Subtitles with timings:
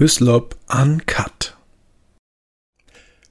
[0.00, 1.58] Hyslop Uncut.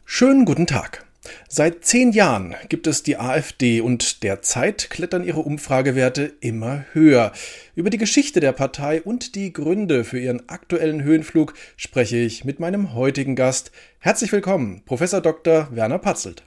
[0.06, 1.04] Schönen guten Tag.
[1.48, 7.32] Seit zehn Jahren gibt es die AfD und derzeit klettern ihre Umfragewerte immer höher.
[7.74, 12.60] Über die Geschichte der Partei und die Gründe für ihren aktuellen Höhenflug spreche ich mit
[12.60, 13.72] meinem heutigen Gast.
[13.98, 15.70] Herzlich willkommen, Professor Dr.
[15.72, 16.44] Werner Patzelt.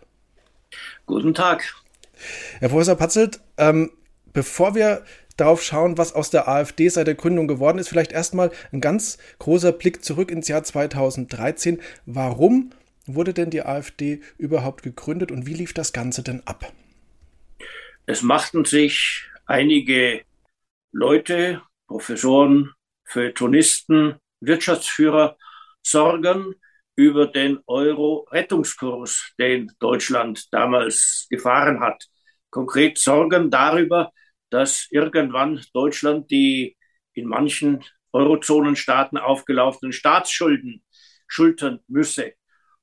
[1.05, 1.65] Guten Tag.
[2.61, 3.91] Herr Professor Patzelt, ähm,
[4.33, 5.05] bevor wir
[5.43, 9.19] darauf schauen, was aus der AfD seit der Gründung geworden ist, vielleicht erstmal ein ganz
[9.41, 11.81] großer Blick zurück ins Jahr 2013.
[12.07, 12.71] Warum
[13.07, 16.73] wurde denn die AfD überhaupt gegründet und wie lief das Ganze denn ab?
[18.07, 20.23] Es machten sich einige
[20.93, 22.71] Leute, Professoren,
[23.05, 25.37] Feuilletonisten, Wirtschaftsführer
[25.83, 26.55] Sorgen
[26.95, 32.07] über den Euro-Rettungskurs, den Deutschland damals gefahren hat.
[32.51, 34.13] Konkret Sorgen darüber,
[34.53, 36.77] dass irgendwann Deutschland die
[37.15, 40.85] in manchen Eurozonenstaaten aufgelaufenen Staatsschulden
[41.27, 42.35] schultern müsse.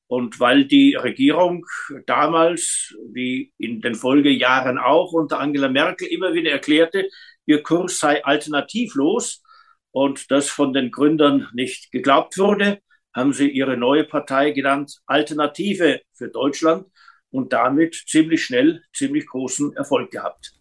[0.08, 1.66] Und weil die Regierung
[2.08, 7.08] damals, wie in den Folgejahren auch unter Angela Merkel immer wieder erklärte,
[7.46, 9.44] ihr Kurs sei alternativlos
[9.92, 12.80] und das von den Gründern nicht geglaubt wurde,
[13.14, 16.88] haben sie ihre neue Partei genannt Alternative für Deutschland
[17.30, 20.59] und damit ziemlich schnell ziemlich großen Erfolg gehabt.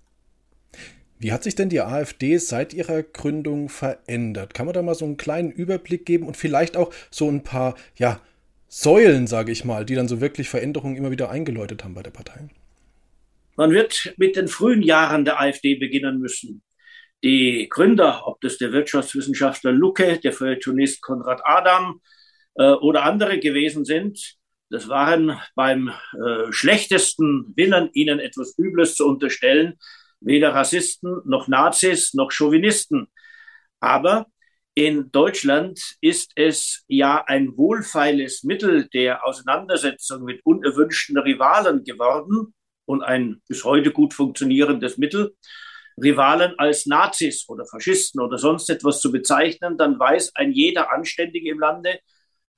[1.19, 4.55] Wie hat sich denn die AfD seit ihrer Gründung verändert?
[4.55, 7.75] Kann man da mal so einen kleinen Überblick geben und vielleicht auch so ein paar,
[7.97, 8.21] ja,
[8.69, 12.11] Säulen, sage ich mal, die dann so wirklich Veränderungen immer wieder eingeläutet haben bei der
[12.11, 12.49] Partei?
[13.57, 16.63] Man wird mit den frühen Jahren der AfD beginnen müssen.
[17.25, 22.01] Die Gründer, ob das der Wirtschaftswissenschaftler Lucke, der Feuilletonist Konrad Adam
[22.55, 24.37] äh, oder andere gewesen sind,
[24.71, 29.79] das waren beim äh, schlechtesten Willen, ihnen etwas Übles zu unterstellen,
[30.21, 33.09] weder Rassisten noch Nazis noch Chauvinisten.
[33.81, 34.27] Aber
[34.75, 43.03] in Deutschland ist es ja ein wohlfeiles Mittel der Auseinandersetzung mit unerwünschten Rivalen geworden und
[43.03, 45.35] ein bis heute gut funktionierendes Mittel.
[46.01, 51.51] Rivalen als Nazis oder Faschisten oder sonst etwas zu bezeichnen, dann weiß ein jeder Anständige
[51.51, 51.99] im Lande,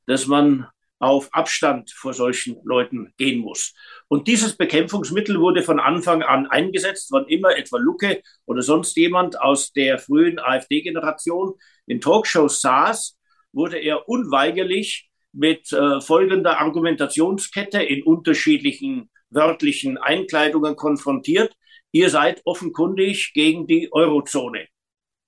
[0.06, 0.69] dass man
[1.00, 3.75] auf Abstand vor solchen Leuten gehen muss.
[4.09, 9.41] Und dieses Bekämpfungsmittel wurde von Anfang an eingesetzt, wann immer etwa Lucke oder sonst jemand
[9.41, 11.55] aus der frühen AfD-Generation
[11.87, 13.16] in Talkshows saß,
[13.53, 21.55] wurde er unweigerlich mit äh, folgender Argumentationskette in unterschiedlichen wörtlichen Einkleidungen konfrontiert.
[21.93, 24.67] Ihr seid offenkundig gegen die Eurozone.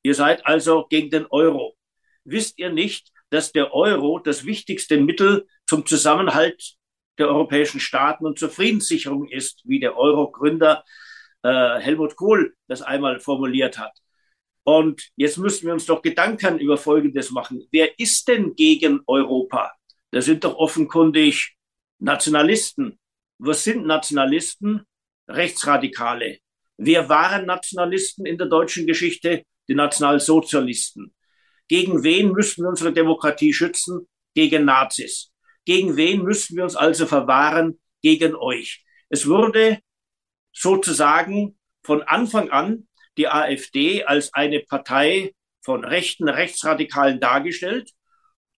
[0.02, 1.76] Ihr seid also gegen den Euro.
[2.24, 6.74] Wisst ihr nicht, dass der Euro das wichtigste Mittel zum Zusammenhalt
[7.16, 10.84] der europäischen Staaten und zur Friedenssicherung ist, wie der Euro-Gründer
[11.42, 13.96] äh, Helmut Kohl das einmal formuliert hat.
[14.64, 17.66] Und jetzt müssen wir uns doch Gedanken über Folgendes machen.
[17.70, 19.72] Wer ist denn gegen Europa?
[20.10, 21.56] Das sind doch offenkundig
[21.98, 22.98] Nationalisten.
[23.38, 24.82] Was sind Nationalisten?
[25.26, 26.40] Rechtsradikale.
[26.76, 29.42] Wer waren Nationalisten in der deutschen Geschichte?
[29.68, 31.14] Die Nationalsozialisten.
[31.66, 34.06] Gegen wen müssen wir unsere Demokratie schützen?
[34.34, 35.31] Gegen Nazis.
[35.64, 37.78] Gegen wen müssen wir uns also verwahren?
[38.02, 38.84] Gegen euch.
[39.08, 39.78] Es wurde
[40.52, 45.32] sozusagen von Anfang an die AfD als eine Partei
[45.64, 47.90] von rechten Rechtsradikalen dargestellt,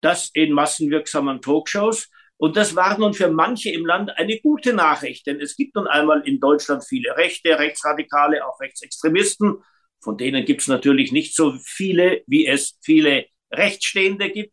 [0.01, 2.09] das in massenwirksamen Talkshows.
[2.37, 5.87] Und das war nun für manche im Land eine gute Nachricht, denn es gibt nun
[5.87, 9.63] einmal in Deutschland viele Rechte, Rechtsradikale, auch Rechtsextremisten.
[10.03, 14.53] Von denen gibt es natürlich nicht so viele, wie es viele Rechtsstehende gibt.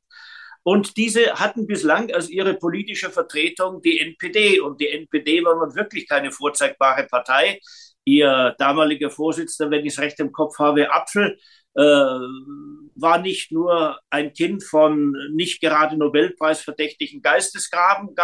[0.64, 4.60] Und diese hatten bislang als ihre politische Vertretung die NPD.
[4.60, 7.60] Und die NPD war nun wirklich keine vorzeigbare Partei.
[8.04, 11.38] Ihr damaliger Vorsitzender, wenn ich es recht im Kopf habe, Apfel,
[11.76, 18.16] äh, war nicht nur ein Kind von nicht gerade Nobelpreisverdächtigen Geistesgaben.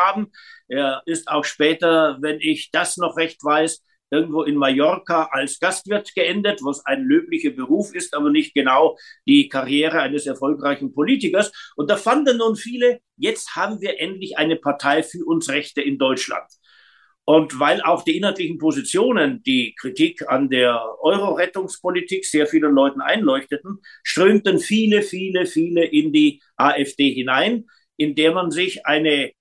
[0.68, 6.13] Er ist auch später, wenn ich das noch recht weiß, irgendwo in Mallorca als Gastwirt
[6.16, 11.51] geendet, was ein löblicher Beruf ist, aber nicht genau die Karriere eines erfolgreichen Politikers.
[11.75, 15.98] Und da fanden nun viele, jetzt haben wir endlich eine Partei für uns Rechte in
[15.98, 16.48] Deutschland.
[17.30, 23.80] Und weil auch die inhaltlichen Positionen die Kritik an der Euro-Rettungspolitik sehr vielen Leuten einleuchteten,
[24.01, 27.65] strömten viele, viele, viele in die AfD hinein,
[27.98, 29.33] in der man sich eine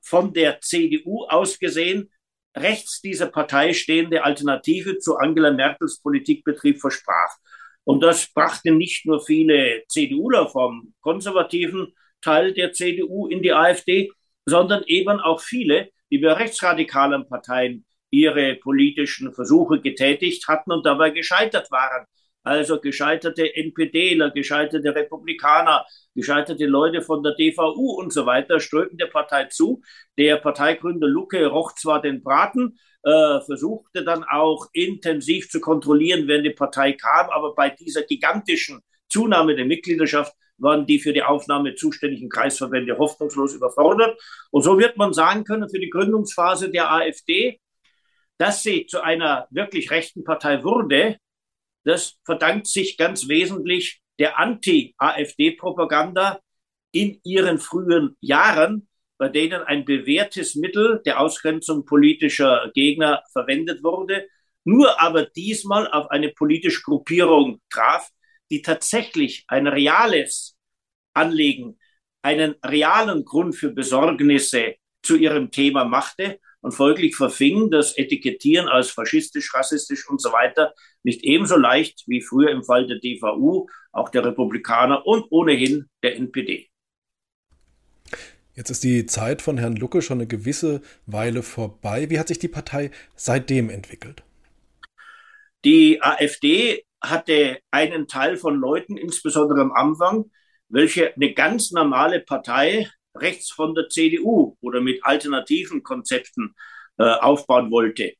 [0.00, 2.08] von der CDU aus gesehen
[2.56, 7.36] rechts dieser Partei stehende Alternative zu Angela Merkels Politikbetrieb versprach.
[7.84, 14.10] Und das brachte nicht nur viele CDUler vom konservativen Teil der CDU in die AfD,
[14.46, 21.10] sondern eben auch viele, die bei rechtsradikalen Parteien ihre politischen Versuche getätigt hatten und dabei
[21.10, 22.06] gescheitert waren.
[22.44, 29.06] Also gescheiterte NPDler, gescheiterte Republikaner, gescheiterte Leute von der DVU und so weiter, strömten der
[29.06, 29.82] Partei zu.
[30.18, 36.44] Der Parteigründer Lucke roch zwar den Braten, äh, versuchte dann auch intensiv zu kontrollieren, wenn
[36.44, 41.74] die Partei kam, aber bei dieser gigantischen Zunahme der Mitgliedschaft waren die für die Aufnahme
[41.74, 44.20] zuständigen Kreisverbände hoffnungslos überfordert.
[44.50, 47.60] Und so wird man sagen können, für die Gründungsphase der AfD,
[48.38, 51.18] dass sie zu einer wirklich rechten Partei wurde,
[51.84, 56.40] das verdankt sich ganz wesentlich der Anti-AfD-Propaganda
[56.92, 58.88] in ihren frühen Jahren,
[59.18, 64.28] bei denen ein bewährtes Mittel der Ausgrenzung politischer Gegner verwendet wurde,
[64.64, 68.08] nur aber diesmal auf eine politische Gruppierung traf,
[68.50, 70.56] die tatsächlich ein reales
[71.12, 71.78] Anliegen,
[72.22, 78.90] einen realen Grund für Besorgnisse zu ihrem Thema machte und folglich verfing das Etikettieren als
[78.90, 80.72] faschistisch, rassistisch und so weiter
[81.02, 86.16] nicht ebenso leicht wie früher im Fall der DVU, auch der Republikaner und ohnehin der
[86.16, 86.70] NPD.
[88.54, 92.08] Jetzt ist die Zeit von Herrn Lucke schon eine gewisse Weile vorbei.
[92.08, 94.22] Wie hat sich die Partei seitdem entwickelt?
[95.66, 100.30] Die AfD hatte einen Teil von Leuten, insbesondere am Anfang,
[100.70, 106.54] welche eine ganz normale Partei rechts von der CDU oder mit alternativen Konzepten
[106.98, 108.12] äh, aufbauen wollte.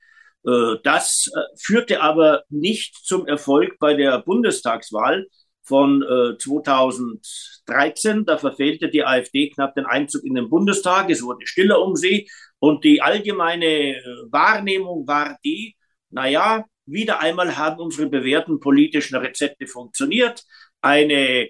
[0.47, 5.27] Äh, das äh, führte aber nicht zum Erfolg bei der Bundestagswahl
[5.63, 8.25] von äh, 2013.
[8.27, 11.11] Da verfehlte die AfD knapp den Einzug in den Bundestag.
[11.11, 12.29] Es wurde stiller um sie.
[12.59, 15.77] Und die allgemeine äh, Wahrnehmung war die,
[16.11, 20.45] naja, wieder einmal haben unsere bewährten politischen Rezepte funktioniert.
[20.83, 21.49] Eine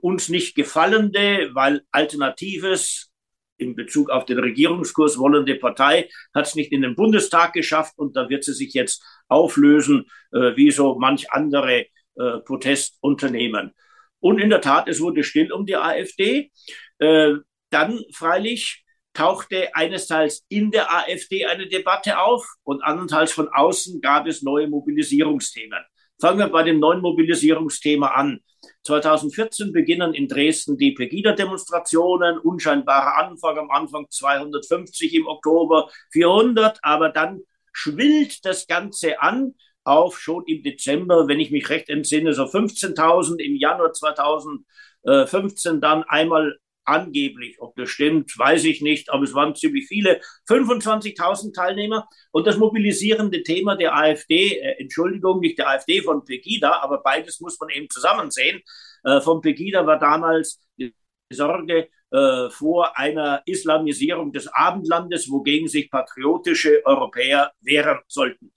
[0.00, 3.10] uns nicht gefallende, weil Alternatives
[3.58, 8.16] in Bezug auf den Regierungskurs wollende Partei hat es nicht in den Bundestag geschafft und
[8.16, 13.72] da wird sie sich jetzt auflösen, äh, wie so manch andere äh, Protestunternehmen.
[14.20, 16.50] Und in der Tat, es wurde still um die AfD.
[16.98, 17.34] Äh,
[17.70, 24.26] dann freilich tauchte einesteils in der AfD eine Debatte auf und andernteils von außen gab
[24.26, 25.80] es neue Mobilisierungsthemen.
[26.20, 28.40] Fangen wir bei dem neuen Mobilisierungsthema an.
[28.88, 37.10] 2014 beginnen in Dresden die Pegida-Demonstrationen, unscheinbarer Anfang, am Anfang 250, im Oktober 400, aber
[37.10, 37.42] dann
[37.72, 39.54] schwillt das Ganze an
[39.84, 46.04] auf schon im Dezember, wenn ich mich recht entsinne, so 15.000, im Januar 2015 dann
[46.04, 46.56] einmal
[46.88, 47.60] angeblich.
[47.60, 50.20] Ob das stimmt, weiß ich nicht, aber es waren ziemlich viele.
[50.48, 52.08] 25.000 Teilnehmer.
[52.32, 57.40] Und das mobilisierende Thema der AfD, äh, Entschuldigung, nicht der AfD, von Pegida, aber beides
[57.40, 58.62] muss man eben zusammen sehen.
[59.04, 60.94] Äh, von Pegida war damals die
[61.30, 68.52] Sorge äh, vor einer Islamisierung des Abendlandes, wogegen sich patriotische Europäer wehren sollten.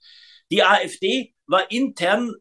[0.50, 2.34] Die AfD war intern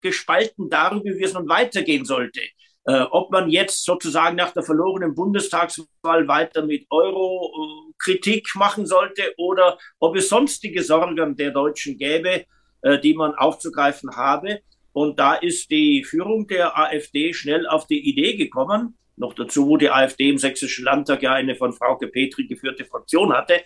[0.00, 2.40] gespalten darüber, wie es nun weitergehen sollte.
[2.88, 9.76] Äh, ob man jetzt sozusagen nach der verlorenen Bundestagswahl weiter mit Euro-Kritik machen sollte oder
[9.98, 12.44] ob es sonstige Sorgen der Deutschen gäbe,
[12.82, 14.60] äh, die man aufzugreifen habe.
[14.92, 19.76] Und da ist die Führung der AfD schnell auf die Idee gekommen, noch dazu, wo
[19.76, 23.62] die AfD im Sächsischen Landtag ja eine von Frauke Petri geführte Fraktion hatte,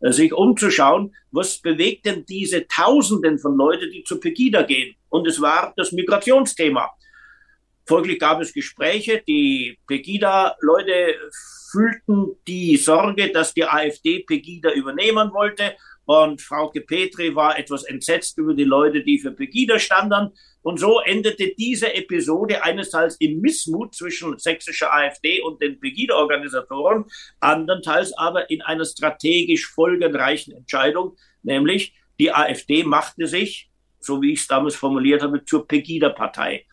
[0.00, 4.94] äh, sich umzuschauen, was bewegt denn diese Tausenden von Leuten, die zu Pegida gehen?
[5.10, 6.90] Und es war das Migrationsthema.
[7.92, 9.22] Folglich gab es Gespräche.
[9.28, 11.14] Die Pegida-Leute
[11.70, 15.76] fühlten die Sorge, dass die AfD Pegida übernehmen wollte.
[16.06, 20.30] Und Frauke Petri war etwas entsetzt über die Leute, die für Pegida standen.
[20.62, 27.04] Und so endete diese Episode einerseits im Missmut zwischen sächsischer AfD und den Pegida-Organisatoren,
[27.40, 33.70] andernteils aber in einer strategisch folgenreichen Entscheidung, nämlich die AfD machte sich,
[34.00, 36.64] so wie ich es damals formuliert habe, zur Pegida-Partei.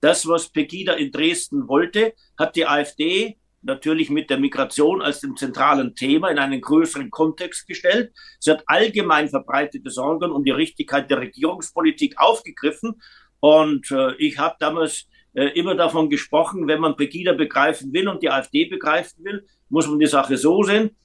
[0.00, 5.36] Das, was Pegida in Dresden wollte, hat die AfD natürlich mit der Migration als dem
[5.36, 8.12] zentralen Thema in einen größeren Kontext gestellt.
[8.38, 13.00] Sie hat allgemein verbreitete Sorgen um die Richtigkeit der Regierungspolitik aufgegriffen.
[13.40, 18.22] Und äh, ich habe damals äh, immer davon gesprochen, wenn man Pegida begreifen will und
[18.22, 20.96] die AfD begreifen will, muss man die Sache so sehen.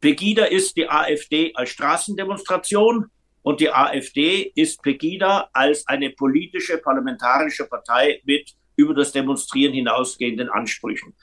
[0.00, 3.06] Pegida ist die AfD als Straßendemonstration,
[3.44, 10.48] und die AfD ist Pegida als eine politische parlamentarische Partei mit über das Demonstrieren hinausgehenden
[10.48, 11.14] Ansprüchen.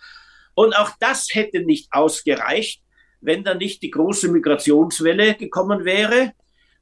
[0.54, 2.84] Und auch das hätte nicht ausgereicht,
[3.22, 6.34] wenn da nicht die große Migrationswelle gekommen wäre.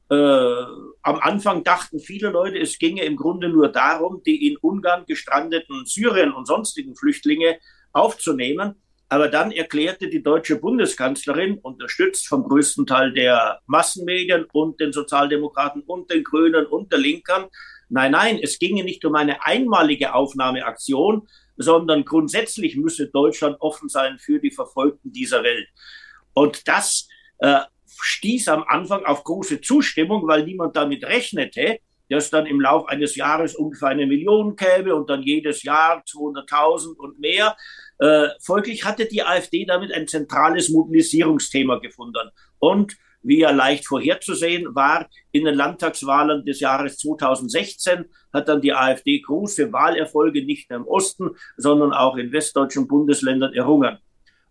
[0.10, 0.65] Äh,
[1.03, 5.86] am Anfang dachten viele Leute, es ginge im Grunde nur darum, die in Ungarn gestrandeten
[5.86, 7.60] Syrien und sonstigen Flüchtlinge
[7.93, 8.75] aufzunehmen.
[9.09, 15.81] Aber dann erklärte die deutsche Bundeskanzlerin, unterstützt vom größten Teil der Massenmedien und den Sozialdemokraten
[15.81, 17.45] und den Grünen und der Linken,
[17.89, 24.19] Nein, nein, es ginge nicht um eine einmalige Aufnahmeaktion, sondern grundsätzlich müsse Deutschland offen sein
[24.19, 25.67] für die Verfolgten dieser Welt.
[26.33, 27.61] Und das äh,
[27.99, 33.15] stieß am Anfang auf große Zustimmung, weil niemand damit rechnete, dass dann im Laufe eines
[33.15, 37.57] Jahres ungefähr eine Million käme und dann jedes Jahr 200.000 und mehr.
[37.99, 42.29] Äh, folglich hatte die AfD damit ein zentrales Mobilisierungsthema gefunden.
[42.59, 48.73] Und wie ja leicht vorherzusehen war, in den Landtagswahlen des Jahres 2016 hat dann die
[48.73, 53.97] AfD große Wahlerfolge nicht nur im Osten, sondern auch in westdeutschen Bundesländern errungen.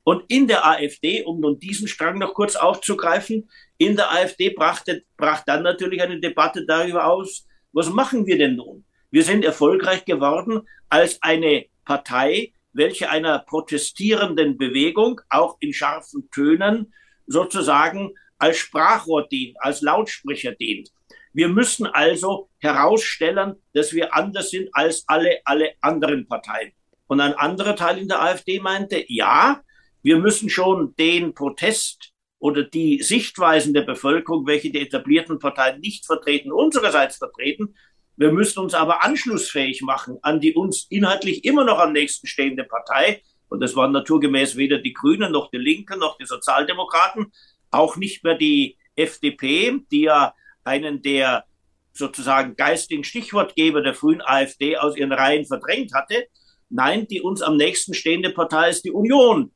[0.05, 5.05] Und in der AfD, um nun diesen Strang noch kurz aufzugreifen, in der AfD brachte,
[5.17, 8.85] brach dann natürlich eine Debatte darüber aus, was machen wir denn nun?
[9.11, 16.93] Wir sind erfolgreich geworden als eine Partei, welche einer protestierenden Bewegung auch in scharfen Tönen
[17.27, 20.91] sozusagen als Sprachrohr dient, als Lautsprecher dient.
[21.33, 26.73] Wir müssen also herausstellen, dass wir anders sind als alle, alle anderen Parteien.
[27.07, 29.63] Und ein anderer Teil in der AfD meinte, ja,
[30.03, 36.07] wir müssen schon den Protest oder die Sichtweisen der Bevölkerung, welche die etablierten Parteien nicht
[36.07, 37.75] vertreten, unsererseits vertreten.
[38.19, 42.65] Wir müssen uns aber anschlussfähig machen an die uns inhaltlich immer noch am nächsten stehende
[42.65, 43.23] Partei.
[43.49, 47.33] Und das waren naturgemäß weder die Grünen noch die Linken noch die Sozialdemokraten,
[47.71, 50.35] auch nicht mehr die FDP, die ja
[50.65, 51.45] einen der
[51.93, 56.27] sozusagen geistigen Stichwortgeber der frühen AfD aus ihren Reihen verdrängt hatte.
[56.71, 59.53] Nein, die uns am nächsten stehende Partei ist die Union.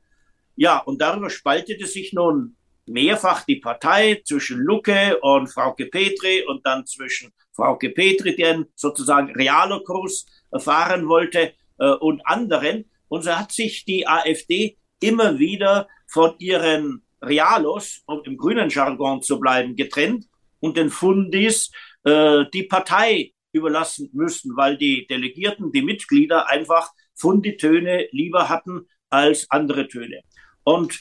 [0.55, 6.65] Ja, und darüber spaltete sich nun mehrfach die Partei zwischen Lucke und Frauke Petri und
[6.65, 12.85] dann zwischen Frauke Petri, die einen sozusagen realer Kurs erfahren wollte, äh, und anderen.
[13.09, 19.23] Und so hat sich die AfD immer wieder von ihren Realos, um im grünen Jargon
[19.23, 20.27] zu bleiben, getrennt
[20.61, 21.71] und den Fundis
[22.05, 29.51] äh, die Partei überlassen müssen, weil die Delegierten, die Mitglieder einfach Funditöne lieber hatten als
[29.51, 30.23] andere Töne.
[30.65, 31.01] Und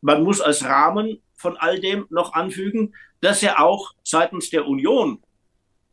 [0.00, 5.22] man muss als Rahmen von all dem noch anfügen, dass ja auch seitens der Union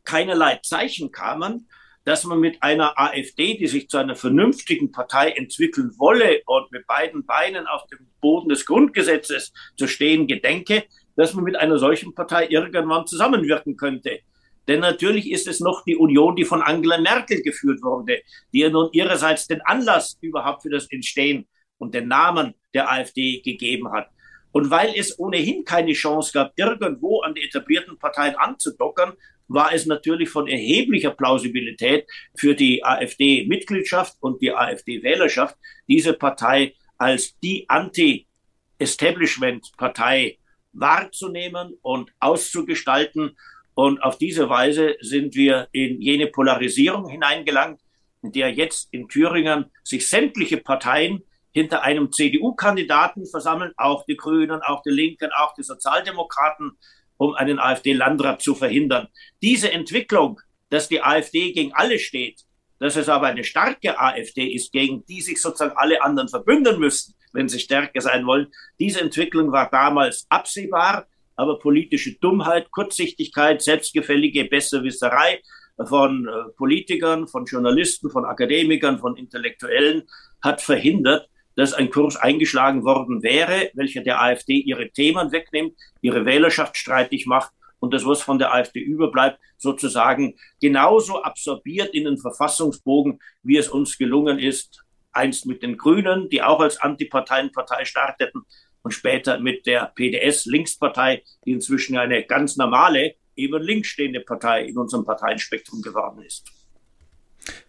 [0.06, 1.68] keinerlei Zeichen kamen,
[2.04, 6.86] dass man mit einer AfD, die sich zu einer vernünftigen Partei entwickeln wolle und mit
[6.86, 10.84] beiden Beinen auf dem Boden des Grundgesetzes zu stehen gedenke,
[11.16, 14.20] dass man mit einer solchen Partei irgendwann zusammenwirken könnte.
[14.68, 18.20] Denn natürlich ist es noch die Union, die von Angela Merkel geführt wurde,
[18.52, 21.48] die ja nun ihrerseits den Anlass überhaupt für das Entstehen
[21.78, 24.08] und den Namen der AfD gegeben hat.
[24.52, 29.12] Und weil es ohnehin keine Chance gab, irgendwo an die etablierten Parteien anzudockern,
[29.48, 35.56] war es natürlich von erheblicher Plausibilität für die AfD-Mitgliedschaft und die AfD-Wählerschaft,
[35.88, 40.38] diese Partei als die Anti-Establishment-Partei
[40.72, 43.36] wahrzunehmen und auszugestalten.
[43.74, 47.80] Und auf diese Weise sind wir in jene Polarisierung hineingelangt,
[48.22, 51.22] in der jetzt in Thüringen sich sämtliche Parteien
[51.52, 56.76] hinter einem CDU-Kandidaten versammeln, auch die Grünen, auch die Linken, auch die Sozialdemokraten,
[57.16, 59.08] um einen AfD-Landrat zu verhindern.
[59.42, 62.42] Diese Entwicklung, dass die AfD gegen alle steht,
[62.78, 67.14] dass es aber eine starke AfD ist, gegen die sich sozusagen alle anderen verbünden müssen,
[67.32, 71.06] wenn sie stärker sein wollen, diese Entwicklung war damals absehbar,
[71.36, 75.40] aber politische Dummheit, Kurzsichtigkeit, selbstgefällige Besserwisserei
[75.86, 80.04] von äh, Politikern, von Journalisten, von Akademikern, von Intellektuellen
[80.42, 86.24] hat verhindert, dass ein Kurs eingeschlagen worden wäre, welcher der AfD ihre Themen wegnimmt, ihre
[86.24, 92.18] Wählerschaft streitig macht und das, was von der AfD überbleibt, sozusagen genauso absorbiert in den
[92.18, 98.42] Verfassungsbogen, wie es uns gelungen ist, einst mit den Grünen, die auch als Antiparteienpartei starteten,
[98.86, 104.64] und später mit der PDS Linkspartei, die inzwischen eine ganz normale, eben links stehende Partei
[104.66, 106.48] in unserem Parteienspektrum geworden ist.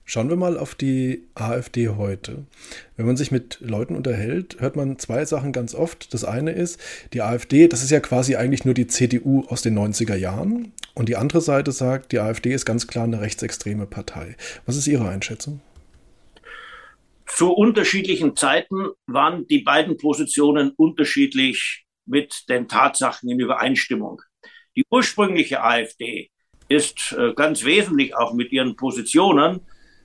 [0.10, 2.46] Schauen wir mal auf die AfD heute.
[2.96, 6.14] Wenn man sich mit Leuten unterhält, hört man zwei Sachen ganz oft.
[6.14, 6.80] Das eine ist,
[7.12, 10.72] die AfD, das ist ja quasi eigentlich nur die CDU aus den 90er Jahren.
[10.94, 14.38] Und die andere Seite sagt, die AfD ist ganz klar eine rechtsextreme Partei.
[14.66, 15.60] Was ist Ihre Einschätzung?
[17.26, 24.22] Zu unterschiedlichen Zeiten waren die beiden Positionen unterschiedlich mit den Tatsachen in Übereinstimmung.
[24.78, 26.30] Die ursprüngliche AfD
[26.70, 29.60] ist äh, ganz wesentlich auch mit ihren Positionen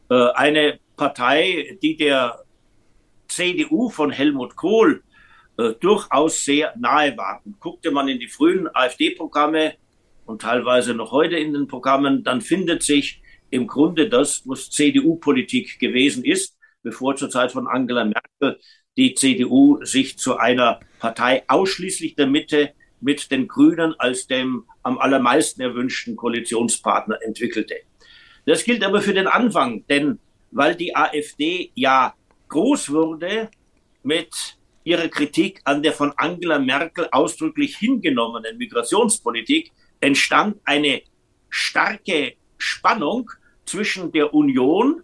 [0.08, 2.44] eine Partei, die der
[3.28, 5.02] CDU von Helmut Kohl
[5.56, 7.40] äh, durchaus sehr nahe war.
[7.44, 9.74] Und guckte man in die frühen AfD-Programme
[10.26, 15.78] und teilweise noch heute in den Programmen, dann findet sich im Grunde das, was CDU-Politik
[15.78, 18.58] gewesen ist, bevor zur Zeit von Angela Merkel
[18.96, 24.98] die CDU sich zu einer Partei ausschließlich der Mitte mit den Grünen als dem am
[24.98, 27.76] allermeisten erwünschten Koalitionspartner entwickelte.
[28.44, 30.18] Das gilt aber für den Anfang, denn
[30.50, 32.14] weil die AfD ja
[32.48, 33.50] groß wurde
[34.02, 41.02] mit ihrer Kritik an der von Angela Merkel ausdrücklich hingenommenen Migrationspolitik, entstand eine
[41.48, 43.30] starke Spannung
[43.64, 45.02] zwischen der Union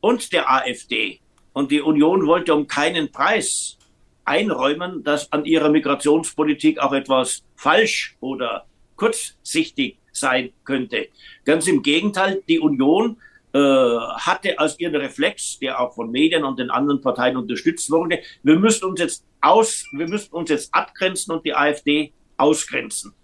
[0.00, 1.20] und der AfD.
[1.52, 3.78] Und die Union wollte um keinen Preis
[4.24, 8.66] einräumen, dass an ihrer Migrationspolitik auch etwas falsch oder
[8.96, 11.08] kurzsichtig sein könnte.
[11.44, 13.16] Ganz im Gegenteil, die Union
[13.52, 18.20] äh, hatte als ihren Reflex, der auch von Medien und den anderen Parteien unterstützt wurde,
[18.42, 23.14] wir müssen uns jetzt aus, wir müssen uns jetzt abgrenzen und die AfD ausgrenzen.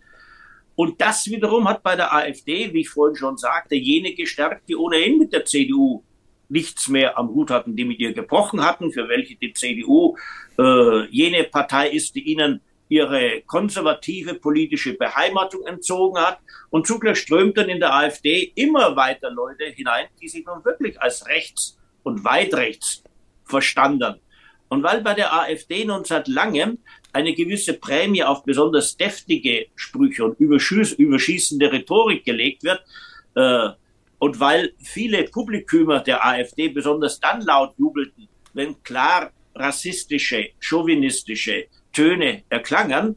[0.74, 4.76] Und das wiederum hat bei der AfD, wie ich vorhin schon sagte, jene gestärkt, die
[4.76, 6.04] ohnehin mit der CDU
[6.48, 10.16] nichts mehr am Hut hatten, die mit ihr gebrochen hatten, für welche die CDU
[10.58, 16.38] äh, jene Partei ist, die ihnen ihre konservative politische Beheimatung entzogen hat.
[16.70, 21.26] Und zugleich strömten in der AfD immer weiter Leute hinein, die sich nun wirklich als
[21.26, 23.02] rechts und weit rechts
[23.44, 24.16] verstanden.
[24.68, 26.78] Und weil bei der AfD nun seit langem
[27.12, 32.82] eine gewisse Prämie auf besonders deftige Sprüche und überschießende Rhetorik gelegt wird,
[33.34, 33.70] äh,
[34.18, 41.66] und weil viele Publikumer der AfD besonders dann laut jubelten, wenn klar rassistische, chauvinistische
[41.98, 43.16] Töne erklangen,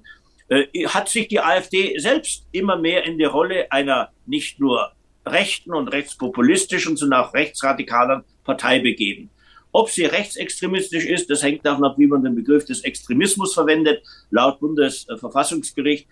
[0.50, 5.71] äh, hat sich die AfD selbst immer mehr in die Rolle einer nicht nur rechten
[5.71, 9.29] und rechtspopulistischen, sondern auch rechtsradikalen Partei begeben.
[9.71, 14.03] Ob sie rechtsextremistisch ist, das hängt davon ab, wie man den Begriff des Extremismus verwendet.
[14.31, 16.07] Laut Bundesverfassungsgericht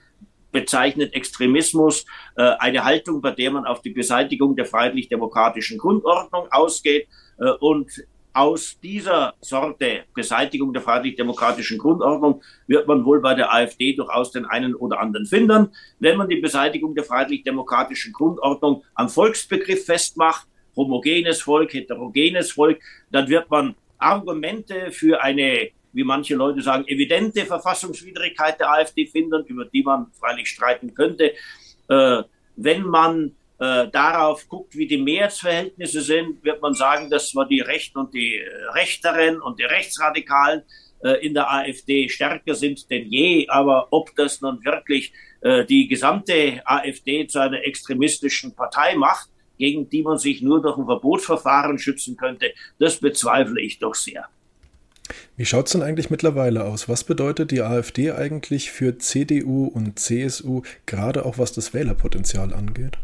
[0.51, 7.07] bezeichnet Extremismus äh, eine Haltung, bei der man auf die Beseitigung der freiheitlich-demokratischen Grundordnung ausgeht
[7.39, 7.91] äh, und
[8.39, 14.45] aus dieser Sorte Beseitigung der freiheitlich-demokratischen Grundordnung wird man wohl bei der AfD durchaus den
[14.45, 15.73] einen oder anderen finden.
[15.99, 22.79] Wenn man die Beseitigung der freiheitlich-demokratischen Grundordnung am Volksbegriff festmacht, homogenes Volk, heterogenes Volk,
[23.11, 29.43] dann wird man Argumente für eine, wie manche Leute sagen, evidente Verfassungswidrigkeit der AfD finden,
[29.47, 31.33] über die man freilich streiten könnte.
[31.89, 32.23] Äh,
[32.55, 37.59] wenn man äh, darauf guckt, wie die Mehrheitsverhältnisse sind, wird man sagen, dass zwar die
[37.59, 38.41] Rechten und die
[38.73, 40.63] Rechteren und die Rechtsradikalen
[41.03, 45.87] äh, in der AfD stärker sind denn je, aber ob das nun wirklich äh, die
[45.87, 51.79] gesamte AfD zu einer extremistischen Partei macht, gegen die man sich nur durch ein Verbotsverfahren
[51.79, 54.29] schützen könnte, das bezweifle ich doch sehr.
[55.35, 56.87] Wie schaut es denn eigentlich mittlerweile aus?
[56.87, 62.97] Was bedeutet die AfD eigentlich für CDU und CSU, gerade auch was das Wählerpotenzial angeht?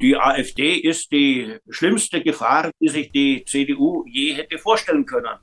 [0.00, 5.38] Die AfD ist die schlimmste Gefahr, die sich die CDU je hätte vorstellen können.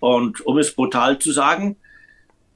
[0.00, 1.76] Und um es brutal zu sagen,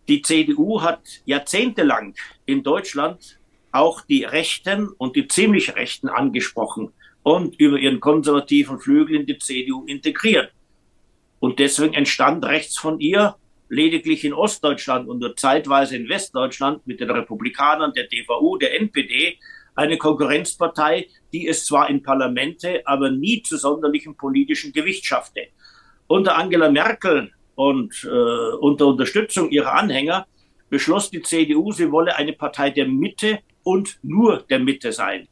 [0.09, 2.15] die CDU hat jahrzehntelang
[2.47, 3.39] in Deutschland
[3.71, 9.39] auch die Rechten und die ziemlich Rechten angesprochen und über ihren konservativen Flügel in die
[9.39, 10.53] CDU integriert.
[11.39, 13.37] Und deswegen entstand rechts von ihr
[13.69, 19.39] lediglich in Ostdeutschland und nur zeitweise in Westdeutschland mit den Republikanern, der DVU, der NPD
[19.77, 25.49] eine Konkurrenzpartei, die es zwar in Parlamente, aber nie zu sonderlichem politischen Gewicht schaffte.
[26.09, 30.27] Unter Angela Merkel und äh, unter Unterstützung ihrer Anhänger
[30.69, 35.29] beschloss die CDU, sie wolle eine Partei der Mitte und nur der Mitte sein.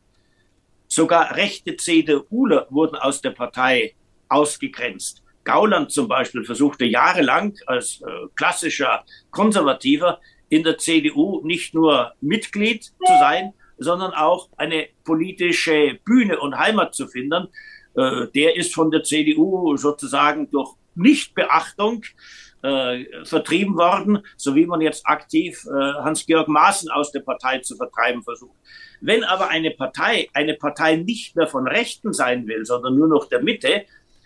[0.86, 3.94] Sogar rechte CDUler wurden aus der Partei
[4.28, 5.22] ausgegrenzt.
[5.42, 8.04] Gauland zum Beispiel versuchte jahrelang als äh,
[8.34, 13.52] klassischer Konservativer in der CDU nicht nur Mitglied zu sein,
[13.84, 17.48] sondern auch eine politische Bühne und Heimat zu finden.
[17.94, 22.04] Äh, der ist von der CDU sozusagen durch Nichtbeachtung
[22.62, 27.76] äh, vertrieben worden, so wie man jetzt aktiv äh, Hans-Georg Maaßen aus der Partei zu
[27.76, 28.56] vertreiben versucht.
[29.00, 33.28] Wenn aber eine Partei eine Partei nicht mehr von Rechten sein will, sondern nur noch
[33.28, 33.84] der Mitte,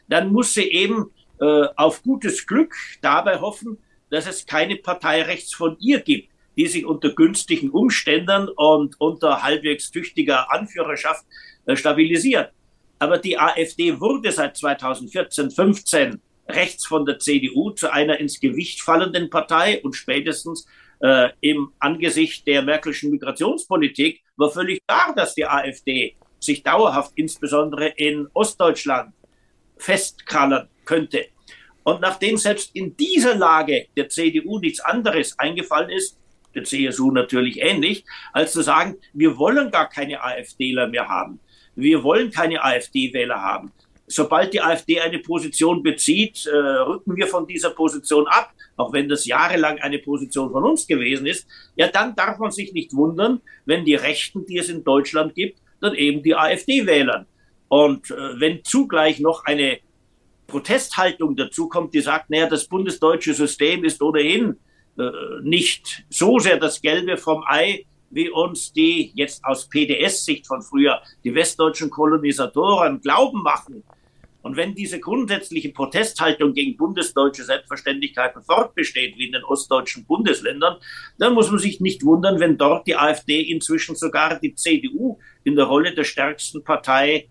[0.08, 3.78] dann muss sie eben äh, auf gutes Glück dabei hoffen,
[4.10, 9.42] dass es keine Partei rechts von ihr gibt die sich unter günstigen Umständen und unter
[9.42, 11.24] halbwegs tüchtiger Anführerschaft
[11.66, 12.50] äh, stabilisiert.
[12.98, 18.82] Aber die AfD wurde seit 2014, 15 rechts von der CDU zu einer ins Gewicht
[18.82, 20.66] fallenden Partei und spätestens
[21.00, 27.88] äh, im Angesicht der Merkelschen Migrationspolitik war völlig klar, dass die AfD sich dauerhaft insbesondere
[27.96, 29.12] in Ostdeutschland
[29.76, 31.26] festkrallen könnte.
[31.84, 36.18] Und nachdem selbst in dieser Lage der CDU nichts anderes eingefallen ist,
[36.54, 41.40] der CSU natürlich ähnlich, als zu sagen, wir wollen gar keine AfDler mehr haben.
[41.74, 43.72] Wir wollen keine AfD-Wähler haben.
[44.08, 49.08] Sobald die AfD eine Position bezieht, äh, rücken wir von dieser Position ab, auch wenn
[49.08, 51.46] das jahrelang eine Position von uns gewesen ist.
[51.76, 55.60] Ja, dann darf man sich nicht wundern, wenn die Rechten, die es in Deutschland gibt,
[55.80, 57.26] dann eben die AfD wählen.
[57.68, 59.78] Und äh, wenn zugleich noch eine
[60.46, 64.56] Protesthaltung dazu kommt, die sagt, naja, das bundesdeutsche System ist ohnehin
[65.42, 71.00] nicht so sehr das Gelbe vom Ei, wie uns die jetzt aus PDS-Sicht von früher,
[71.24, 73.82] die westdeutschen Kolonisatoren glauben machen.
[74.40, 80.76] Und wenn diese grundsätzliche Protesthaltung gegen bundesdeutsche Selbstverständlichkeiten fortbesteht, wie in den ostdeutschen Bundesländern,
[81.18, 85.56] dann muss man sich nicht wundern, wenn dort die AfD inzwischen sogar die CDU in
[85.56, 87.28] der Rolle der stärksten Partei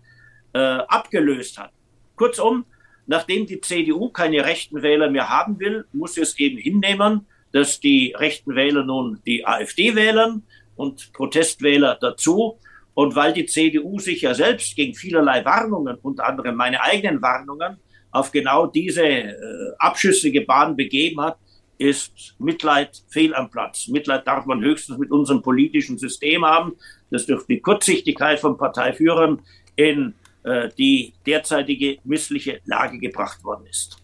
[0.52, 1.72] äh, abgelöst hat.
[2.14, 2.66] Kurzum,
[3.06, 7.80] nachdem die CDU keine rechten Wähler mehr haben will, muss sie es eben hinnehmen, dass
[7.80, 10.42] die rechten Wähler nun die AfD wählen
[10.76, 12.58] und Protestwähler dazu.
[12.94, 17.78] Und weil die CDU sich ja selbst gegen vielerlei Warnungen, unter anderem meine eigenen Warnungen,
[18.10, 19.34] auf genau diese äh,
[19.78, 21.38] abschüssige Bahn begeben hat,
[21.78, 23.86] ist Mitleid fehl am Platz.
[23.88, 26.72] Mitleid darf man höchstens mit unserem politischen System haben,
[27.10, 29.42] das durch die Kurzsichtigkeit von Parteiführern
[29.76, 33.98] in äh, die derzeitige missliche Lage gebracht worden ist.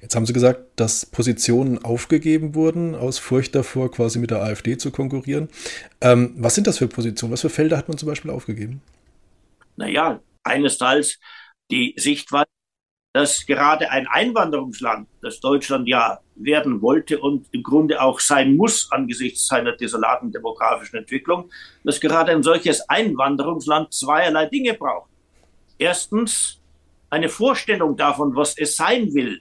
[0.00, 4.76] Jetzt haben Sie gesagt, dass Positionen aufgegeben wurden, aus Furcht davor, quasi mit der AfD
[4.76, 5.48] zu konkurrieren.
[6.00, 7.32] Ähm, was sind das für Positionen?
[7.32, 8.82] Was für Felder hat man zum Beispiel aufgegeben?
[9.76, 11.18] Naja, einerseits
[11.70, 12.46] die Sichtweise,
[13.12, 18.90] dass gerade ein Einwanderungsland, das Deutschland ja werden wollte und im Grunde auch sein muss
[18.92, 21.50] angesichts seiner desolaten demografischen Entwicklung,
[21.84, 25.10] dass gerade ein solches Einwanderungsland zweierlei Dinge braucht.
[25.78, 26.60] Erstens
[27.10, 29.40] eine Vorstellung davon, was es sein will,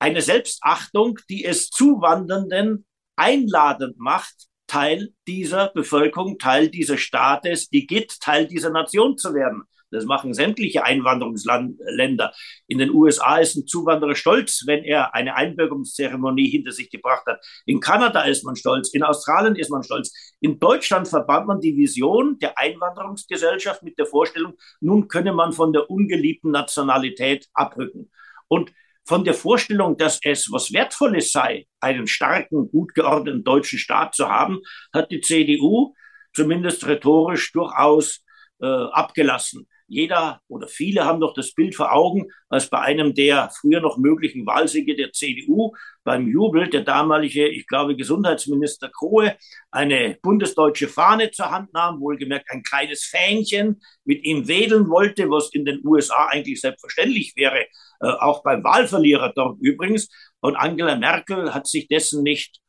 [0.00, 2.86] eine Selbstachtung, die es Zuwandernden
[3.16, 4.34] einladend macht,
[4.66, 9.64] Teil dieser Bevölkerung, Teil dieses Staates, Igitt, Teil dieser Nation zu werden.
[9.90, 12.32] Das machen sämtliche Einwanderungsländer.
[12.68, 17.44] In den USA ist ein Zuwanderer stolz, wenn er eine Einbürgerungszeremonie hinter sich gebracht hat.
[17.66, 20.14] In Kanada ist man stolz, in Australien ist man stolz.
[20.40, 25.72] In Deutschland verband man die Vision der Einwanderungsgesellschaft mit der Vorstellung, nun könne man von
[25.72, 28.10] der ungeliebten Nationalität abrücken.
[28.46, 28.72] Und
[29.06, 34.28] von der Vorstellung, dass es was Wertvolles sei, einen starken, gut geordneten deutschen Staat zu
[34.28, 34.60] haben,
[34.92, 35.94] hat die CDU
[36.32, 38.24] zumindest rhetorisch durchaus
[38.60, 39.68] äh, abgelassen.
[39.90, 43.98] Jeder oder viele haben doch das Bild vor Augen, als bei einem der früher noch
[43.98, 45.72] möglichen Wahlsiege der CDU
[46.04, 49.36] beim Jubel der damalige, ich glaube, Gesundheitsminister Krohe
[49.72, 55.52] eine bundesdeutsche Fahne zur Hand nahm, wohlgemerkt ein kleines Fähnchen mit ihm wedeln wollte, was
[55.52, 57.62] in den USA eigentlich selbstverständlich wäre,
[58.00, 60.08] äh, auch beim Wahlverlierer dort übrigens.
[60.38, 62.60] Und Angela Merkel hat sich dessen nicht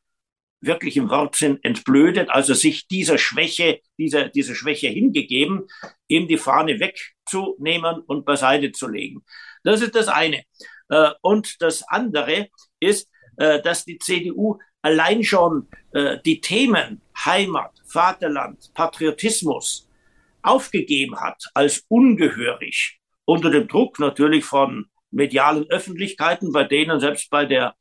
[0.62, 5.66] wirklich im Wortsinn entblödet, also sich dieser Schwäche, dieser, dieser Schwäche hingegeben,
[6.08, 9.24] ihm die Fahne wegzunehmen und beiseite zu legen.
[9.64, 10.44] Das ist das eine.
[10.88, 12.48] Äh, und das andere
[12.80, 19.88] ist, äh, dass die CDU allein schon äh, die Themen Heimat, Vaterland, Patriotismus
[20.42, 27.44] aufgegeben hat als ungehörig, unter dem Druck natürlich von medialen Öffentlichkeiten, bei denen selbst bei
[27.46, 27.74] der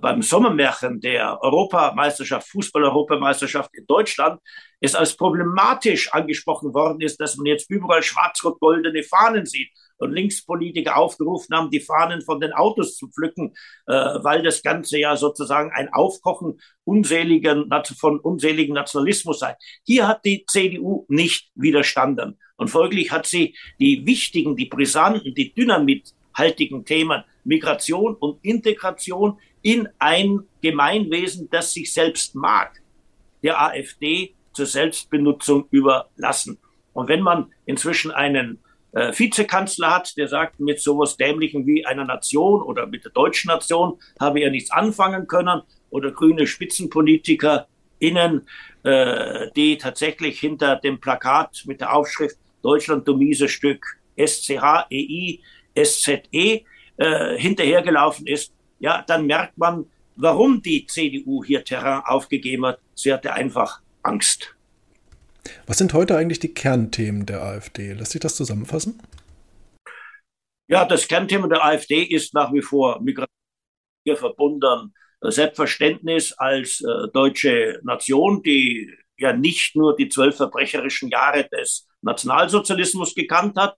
[0.00, 4.40] beim Sommermärchen der Europameisterschaft, Fußball-Europameisterschaft in Deutschland,
[4.80, 10.96] es als problematisch angesprochen worden ist, dass man jetzt überall schwarz-rot-goldene Fahnen sieht und Linkspolitiker
[10.96, 13.54] aufgerufen haben, die Fahnen von den Autos zu pflücken,
[13.86, 19.56] äh, weil das Ganze ja sozusagen ein Aufkochen unseligen, von unseligen Nationalismus sei.
[19.84, 22.38] Hier hat die CDU nicht widerstanden.
[22.56, 25.52] Und folglich hat sie die wichtigen, die brisanten, die
[26.36, 32.80] dynamithaltigen Themen Migration und Integration in ein Gemeinwesen, das sich selbst mag,
[33.42, 36.58] der AfD zur Selbstbenutzung überlassen.
[36.92, 38.58] Und wenn man inzwischen einen
[38.92, 43.48] äh, Vizekanzler hat, der sagt, mit sowas Dämlichem wie einer Nation oder mit der deutschen
[43.48, 47.68] Nation habe er nichts anfangen können, oder grüne Spitzenpolitiker
[48.00, 48.48] innen,
[48.82, 55.40] äh, die tatsächlich hinter dem Plakat mit der Aufschrift Deutschland du mieses Stück SCHEI,
[55.76, 56.64] SZE
[56.96, 59.86] äh, hinterhergelaufen ist, ja, dann merkt man,
[60.16, 62.78] warum die CDU hier Terrain aufgegeben hat.
[62.94, 64.54] Sie hatte einfach Angst.
[65.66, 67.92] Was sind heute eigentlich die Kernthemen der AfD?
[67.92, 69.00] Lässt sich das zusammenfassen?
[70.68, 73.28] Ja, das Kernthema der AfD ist nach wie vor Migration
[74.14, 74.92] verbunden.
[75.20, 83.14] Selbstverständnis als äh, deutsche Nation, die ja nicht nur die zwölf verbrecherischen Jahre des Nationalsozialismus
[83.14, 83.76] gekannt hat.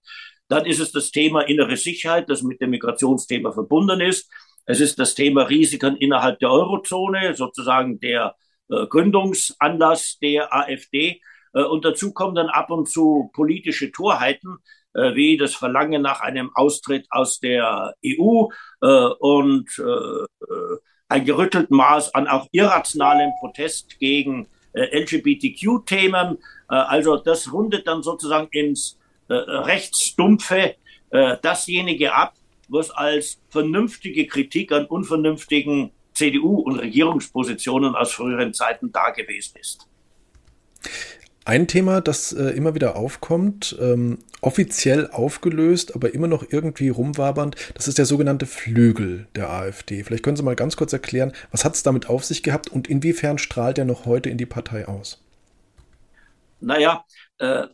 [0.49, 4.31] Dann ist es das Thema innere Sicherheit, das mit dem Migrationsthema verbunden ist.
[4.65, 8.35] Es ist das Thema Risiken innerhalb der Eurozone, sozusagen der
[8.69, 11.21] äh, Gründungsanlass der AfD.
[11.55, 14.59] Äh, und dazu kommen dann ab und zu politische Torheiten,
[14.95, 18.49] äh, wie das Verlangen nach einem Austritt aus der EU
[18.81, 18.87] äh,
[19.21, 20.77] und äh, äh,
[21.09, 26.37] ein gerüttelten Maß an auch irrationalem Protest gegen LGBTQ-Themen.
[26.67, 28.98] also das rundet dann sozusagen ins
[29.29, 30.75] äh, Rechtsdumpfe
[31.11, 32.35] äh, dasjenige ab,
[32.69, 39.87] was als vernünftige Kritik an unvernünftigen CDU- und Regierungspositionen aus früheren Zeiten da gewesen ist.
[41.45, 47.57] Ein Thema, das äh, immer wieder aufkommt, ähm, offiziell aufgelöst, aber immer noch irgendwie rumwabernd,
[47.73, 50.05] das ist der sogenannte Flügel der AfD.
[50.05, 52.87] Vielleicht können Sie mal ganz kurz erklären, was hat es damit auf sich gehabt und
[52.89, 55.25] inwiefern strahlt er noch heute in die Partei aus?
[56.61, 57.05] Naja,
[57.39, 57.67] äh,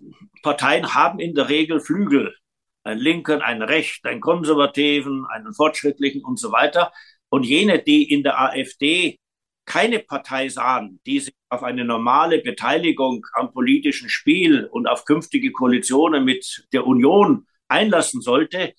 [0.42, 2.34] Parteien haben in der Regel Flügel.
[2.82, 6.92] Einen linken, einen rechten, einen konservativen, einen fortschrittlichen und so weiter.
[7.30, 9.18] Und jene, die in der AfD
[9.64, 15.52] keine Partei sahen, die sich auf eine normale Beteiligung am politischen Spiel und auf künftige
[15.52, 18.74] Koalitionen mit der Union einlassen sollte,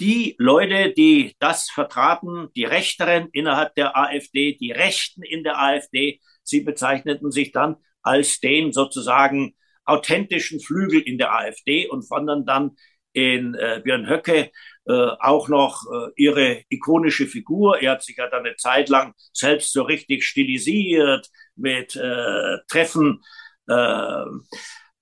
[0.00, 6.20] die Leute, die das vertraten, die Rechteren innerhalb der AfD, die Rechten in der AfD,
[6.42, 9.54] sie bezeichneten sich dann als den sozusagen
[9.88, 12.76] authentischen Flügel in der AfD und fanden dann
[13.12, 14.50] in äh, Björn Höcke
[14.86, 17.80] äh, auch noch äh, ihre ikonische Figur.
[17.80, 23.22] Er hat sich ja dann eine Zeit lang selbst so richtig stilisiert mit äh, Treffen
[23.68, 24.22] äh,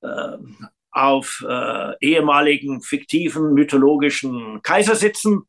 [0.03, 0.38] äh,
[0.92, 5.42] auf äh, ehemaligen fiktiven mythologischen Kaisersitzen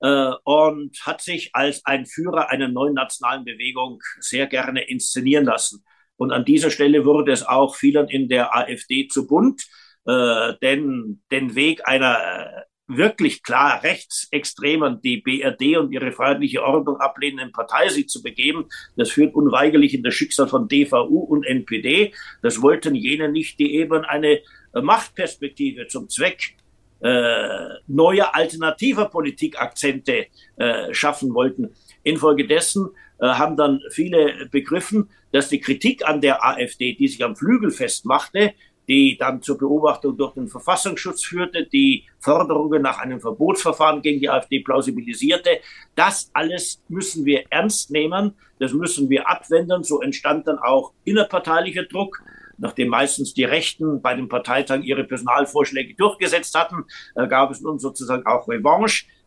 [0.00, 5.84] äh, und hat sich als ein Führer einer neuen nationalen Bewegung sehr gerne inszenieren lassen.
[6.16, 9.66] Und an dieser Stelle wurde es auch vielen in der AfD zu bunt,
[10.06, 17.52] äh, denn den Weg einer wirklich klar rechtsextremen, die BRD und ihre freiheitliche Ordnung ablehnenden
[17.52, 18.66] Partei sich zu begeben.
[18.96, 22.14] Das führt unweigerlich in das Schicksal von DVU und NPD.
[22.42, 24.40] Das wollten jene nicht, die eben eine
[24.72, 26.54] Machtperspektive zum Zweck
[27.00, 30.26] äh, neuer alternativer Politikakzente
[30.56, 31.74] äh, schaffen wollten.
[32.06, 37.34] Infolgedessen äh, haben dann viele begriffen, dass die Kritik an der AfD, die sich am
[37.34, 38.54] Flügel festmachte,
[38.88, 44.30] die dann zur Beobachtung durch den Verfassungsschutz führte, die Forderungen nach einem Verbotsverfahren gegen die
[44.30, 45.58] AfD plausibilisierte.
[45.96, 49.82] Das alles müssen wir ernst nehmen, das müssen wir abwenden.
[49.82, 52.22] So entstand dann auch innerparteilicher Druck.
[52.58, 56.84] Nachdem meistens die Rechten bei dem Parteitag ihre Personalvorschläge durchgesetzt hatten,
[57.16, 58.48] äh, gab es nun sozusagen auch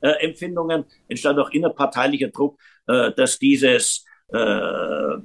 [0.02, 5.18] Revanche-Empfindungen, entstand auch innerparteilicher Druck, äh, dass dieses äh,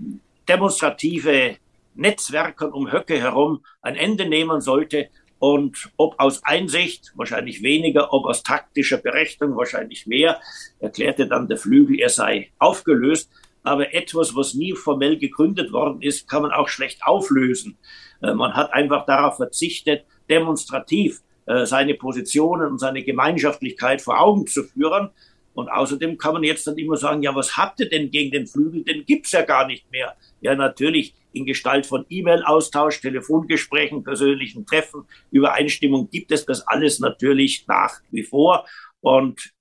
[0.48, 1.56] demonstrative
[1.94, 5.08] Netzwerken um Höcke herum ein Ende nehmen sollte
[5.38, 10.40] und ob aus Einsicht, wahrscheinlich weniger, ob aus taktischer Berechnung, wahrscheinlich mehr,
[10.80, 13.30] erklärte dann der Flügel, er sei aufgelöst.
[13.62, 17.78] Aber etwas, was nie formell gegründet worden ist, kann man auch schlecht auflösen.
[18.22, 24.46] Äh, man hat einfach darauf verzichtet, demonstrativ äh, seine Positionen und seine Gemeinschaftlichkeit vor Augen
[24.46, 25.10] zu führen.
[25.54, 28.46] Und außerdem kann man jetzt dann immer sagen, ja, was habt ihr denn gegen den
[28.46, 28.82] Flügel?
[28.82, 30.16] Den gibt's ja gar nicht mehr.
[30.40, 37.66] Ja, natürlich, in Gestalt von E-Mail-Austausch, Telefongesprächen, persönlichen Treffen, Übereinstimmung gibt es das alles natürlich
[37.66, 38.66] nach wie vor
[39.00, 39.52] und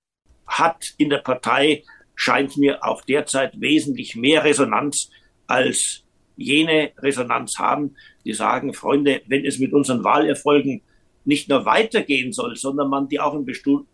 [0.48, 1.84] hat in der Partei,
[2.15, 5.10] scheint mir auch derzeit wesentlich mehr Resonanz
[5.48, 6.04] als
[6.36, 10.82] jene Resonanz haben, die sagen, Freunde, wenn es mit unseren Wahlerfolgen
[11.26, 13.46] nicht nur weitergehen soll, sondern man die auch in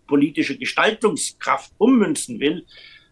[0.07, 2.65] politische Gestaltungskraft ummünzen will,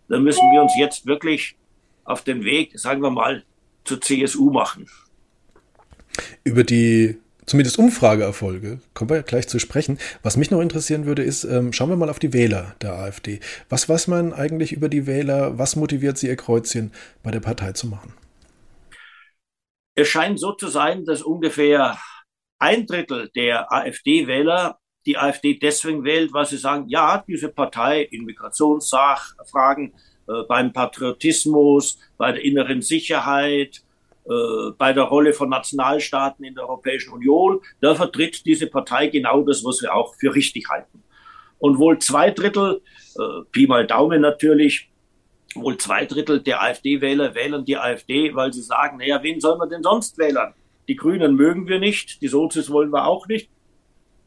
[0.10, 1.56] dann müssen wir uns jetzt wirklich
[2.04, 3.44] auf den Weg, sagen wir mal,
[3.84, 4.90] zur CSU machen.
[6.44, 9.98] Über die zumindest Umfrageerfolge, kommen wir gleich zu sprechen.
[10.22, 13.40] Was mich noch interessieren würde, ist, ähm, schauen wir mal auf die Wähler der AfD.
[13.70, 15.58] Was weiß man eigentlich über die Wähler?
[15.58, 16.92] Was motiviert sie, ihr Kreuzchen
[17.24, 18.14] bei der Partei zu machen?
[19.96, 21.98] Es scheint so zu sein, dass ungefähr
[22.60, 28.26] ein Drittel der AfD-Wähler die AfD deswegen wählt, weil sie sagen, ja, diese Partei in
[28.26, 29.94] Migrationssachfragen
[30.28, 33.82] äh, beim Patriotismus, bei der inneren Sicherheit,
[34.26, 37.62] äh, bei der Rolle von Nationalstaaten in der Europäischen Union.
[37.80, 41.02] Da vertritt diese Partei genau das, was wir auch für richtig halten.
[41.60, 42.82] Und wohl zwei Drittel,
[43.18, 44.92] äh, Pi mal Daumen natürlich,
[45.56, 49.70] wohl zwei Drittel der AfD-Wähler wählen die AfD, weil sie sagen, naja, wen soll man
[49.70, 50.54] denn sonst wählen?
[50.88, 53.50] Die Grünen mögen wir nicht, die Sozis wollen wir auch nicht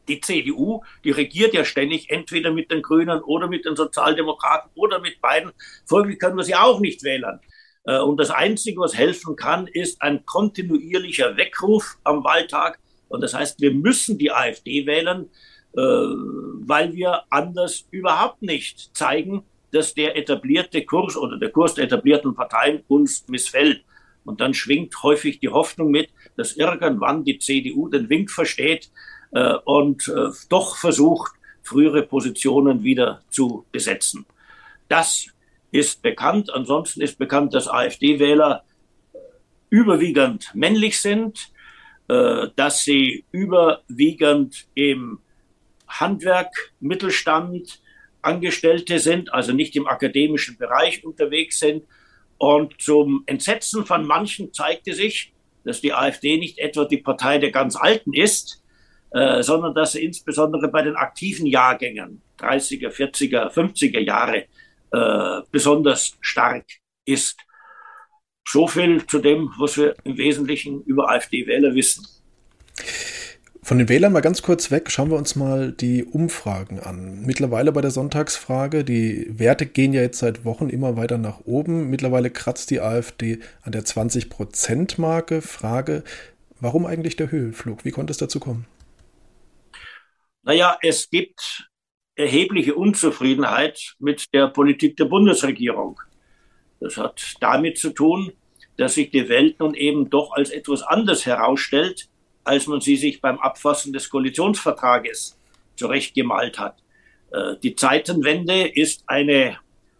[0.07, 4.99] die CDU, die regiert ja ständig entweder mit den Grünen oder mit den Sozialdemokraten oder
[4.99, 5.51] mit beiden.
[5.85, 7.39] Folglich können wir sie auch nicht wählen.
[7.85, 12.79] Äh, und das Einzige, was helfen kann, ist ein kontinuierlicher Weckruf am Wahltag.
[13.07, 15.29] Und das heißt, wir müssen die AfD wählen,
[15.73, 21.85] äh, weil wir anders überhaupt nicht zeigen, dass der etablierte Kurs oder der Kurs der
[21.85, 23.83] etablierten Parteien uns missfällt.
[24.23, 28.91] Und dann schwingt häufig die Hoffnung mit, dass irgendwann die CDU den Wink versteht,
[29.31, 31.31] äh, und äh, doch versucht,
[31.63, 34.25] frühere Positionen wieder zu besetzen.
[34.89, 35.27] Das
[35.71, 36.53] ist bekannt.
[36.53, 38.63] Ansonsten ist bekannt, dass AfD-Wähler
[39.69, 41.49] überwiegend männlich sind,
[42.09, 45.19] äh, dass sie überwiegend im
[45.87, 47.81] Handwerk, Mittelstand,
[48.21, 51.85] Angestellte sind, also nicht im akademischen Bereich unterwegs sind.
[52.41, 55.31] Und zum Entsetzen von manchen zeigte sich,
[55.63, 58.63] dass die AfD nicht etwa die Partei der ganz Alten ist,
[59.11, 64.45] äh, sondern dass sie insbesondere bei den aktiven Jahrgängen, 30er, 40er, 50er Jahre,
[64.91, 66.65] äh, besonders stark
[67.05, 67.37] ist.
[68.47, 72.07] So viel zu dem, was wir im Wesentlichen über AfD-Wähler wissen.
[73.63, 77.21] Von den Wählern mal ganz kurz weg, schauen wir uns mal die Umfragen an.
[77.21, 81.89] Mittlerweile bei der Sonntagsfrage, die Werte gehen ja jetzt seit Wochen immer weiter nach oben.
[81.91, 85.43] Mittlerweile kratzt die AfD an der 20-Prozent-Marke.
[85.43, 86.03] Frage,
[86.59, 87.85] warum eigentlich der Höhenflug?
[87.85, 88.65] Wie konnte es dazu kommen?
[90.41, 91.69] Naja, es gibt
[92.15, 96.01] erhebliche Unzufriedenheit mit der Politik der Bundesregierung.
[96.79, 98.31] Das hat damit zu tun,
[98.77, 102.09] dass sich die Welt nun eben doch als etwas anders herausstellt,
[102.43, 105.37] als man sie sich beim Abfassen des Koalitionsvertrages
[105.75, 106.77] zurechtgemalt hat.
[107.31, 109.57] Äh, die Zeitenwende ist eine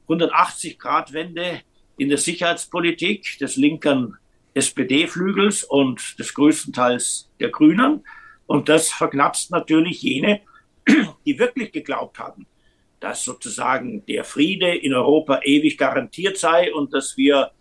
[0.07, 1.61] 180-Grad-Wende
[1.97, 4.17] in der Sicherheitspolitik des linken
[4.53, 8.03] SPD-Flügels und des größten Teils der Grünen.
[8.47, 10.41] Und das verknapst natürlich jene,
[11.25, 12.47] die wirklich geglaubt haben,
[12.99, 17.51] dass sozusagen der Friede in Europa ewig garantiert sei und dass wir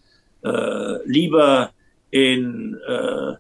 [0.42, 1.72] äh, lieber
[2.10, 3.34] in äh,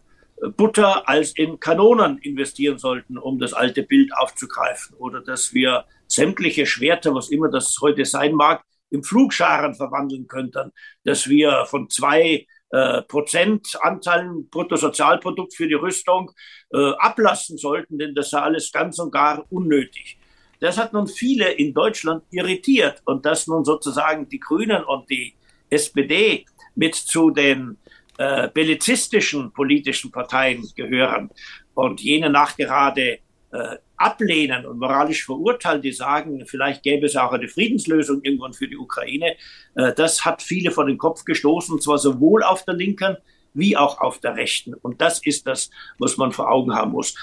[0.56, 4.96] Butter als in Kanonen investieren sollten, um das alte Bild aufzugreifen.
[4.96, 10.72] Oder dass wir sämtliche Schwerter, was immer das heute sein mag, im Flugscharen verwandeln könnten.
[11.04, 16.30] Dass wir von zwei äh, Prozent Anteilen Bruttosozialprodukt für die Rüstung
[16.72, 20.18] äh, ablassen sollten, denn das sei alles ganz und gar unnötig.
[20.60, 25.34] Das hat nun viele in Deutschland irritiert und dass nun sozusagen die Grünen und die
[25.70, 27.78] SPD mit zu den
[28.20, 31.30] äh, bellizistischen politischen Parteien gehören
[31.72, 37.48] und jene nachgerade äh, ablehnen und moralisch verurteilen, die sagen, vielleicht gäbe es auch eine
[37.48, 39.36] Friedenslösung irgendwann für die Ukraine,
[39.74, 43.16] äh, das hat viele vor den Kopf gestoßen, und zwar sowohl auf der linken
[43.54, 44.74] wie auch auf der rechten.
[44.74, 47.14] Und das ist das, was man vor Augen haben muss.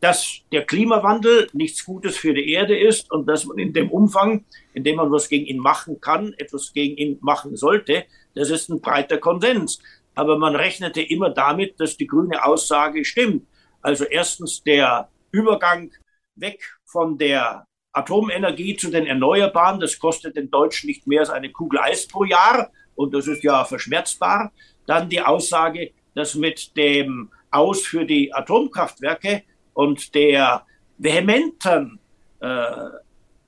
[0.00, 4.44] Dass der Klimawandel nichts Gutes für die Erde ist und dass man in dem Umfang,
[4.74, 8.68] in dem man was gegen ihn machen kann, etwas gegen ihn machen sollte, das ist
[8.68, 9.78] ein breiter Konsens
[10.16, 13.46] aber man rechnete immer damit, dass die grüne Aussage stimmt.
[13.82, 15.92] Also erstens der Übergang
[16.34, 21.52] weg von der Atomenergie zu den Erneuerbaren, das kostet den Deutschen nicht mehr als eine
[21.52, 24.52] Kugel Eis pro Jahr und das ist ja verschmerzbar.
[24.86, 29.42] Dann die Aussage, dass mit dem Aus für die Atomkraftwerke
[29.74, 30.64] und der
[30.96, 32.00] vehementen
[32.40, 32.66] äh,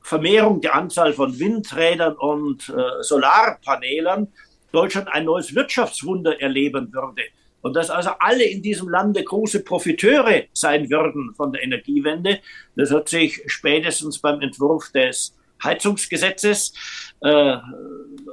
[0.03, 4.33] Vermehrung der Anzahl von Windrädern und äh, Solarpanelen
[4.73, 7.23] Deutschland ein neues Wirtschaftswunder erleben würde
[7.61, 12.41] und dass also alle in diesem Lande große Profiteure sein würden von der Energiewende,
[12.77, 16.73] das hat sich spätestens beim Entwurf des Heizungsgesetzes
[17.21, 17.57] äh,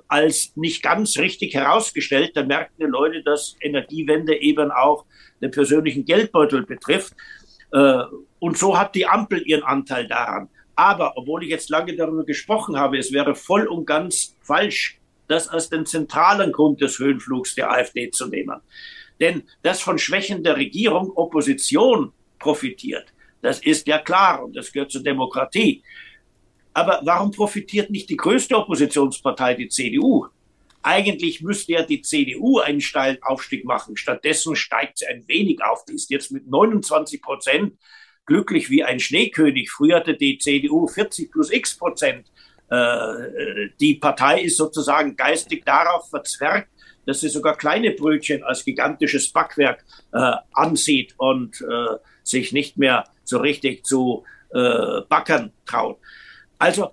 [0.07, 2.31] als nicht ganz richtig herausgestellt.
[2.35, 5.05] Da merkten die Leute, dass Energiewende eben auch
[5.41, 7.13] den persönlichen Geldbeutel betrifft.
[7.71, 8.03] Äh,
[8.37, 10.49] und so hat die Ampel ihren Anteil daran.
[10.75, 15.47] Aber obwohl ich jetzt lange darüber gesprochen habe, es wäre voll und ganz falsch, das
[15.47, 18.61] als den zentralen Grund des Höhenflugs der AfD zu nehmen.
[19.19, 24.91] Denn dass von Schwächen der Regierung Opposition profitiert, das ist ja klar und das gehört
[24.91, 25.83] zur Demokratie.
[26.73, 30.27] Aber warum profitiert nicht die größte Oppositionspartei, die CDU?
[30.81, 33.95] Eigentlich müsste ja die CDU einen steilen Aufstieg machen.
[33.97, 35.85] Stattdessen steigt sie ein wenig auf.
[35.85, 37.77] Die ist jetzt mit 29 Prozent
[38.25, 39.71] glücklich wie ein Schneekönig.
[39.71, 42.27] Früher hatte die CDU 40 plus x Prozent.
[42.75, 46.69] Äh, die Partei ist sozusagen geistig darauf verzwergt,
[47.05, 53.05] dass sie sogar kleine Brötchen als gigantisches Backwerk äh, ansieht und äh, sich nicht mehr
[53.23, 55.99] so richtig zu äh, backern traut.
[56.57, 56.91] Also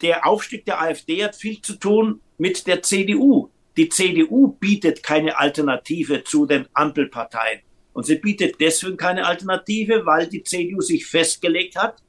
[0.00, 3.50] der Aufstieg der AfD hat viel zu tun mit der CDU.
[3.76, 7.60] Die CDU bietet keine Alternative zu den Ampelparteien.
[7.92, 12.02] Und sie bietet deswegen keine Alternative, weil die CDU sich festgelegt hat,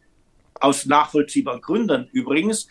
[0.59, 2.67] aus nachvollziehbaren Gründen übrigens,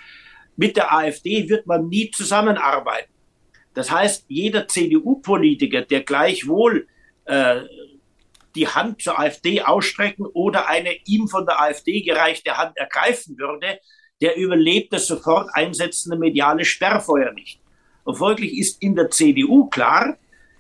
[0.57, 3.13] mit der AfD wird man nie zusammenarbeiten.
[3.75, 6.87] Das heißt, jeder CDU-Politiker, der gleichwohl
[7.25, 7.63] äh,
[8.55, 13.79] die Hand zur AfD ausstrecken oder eine ihm von der AfD gereichte Hand ergreifen würde,
[14.21, 17.61] der überlebt das sofort einsetzende mediale Sperrfeuer nicht.
[18.05, 20.17] Und folglich ist in der CDU klar,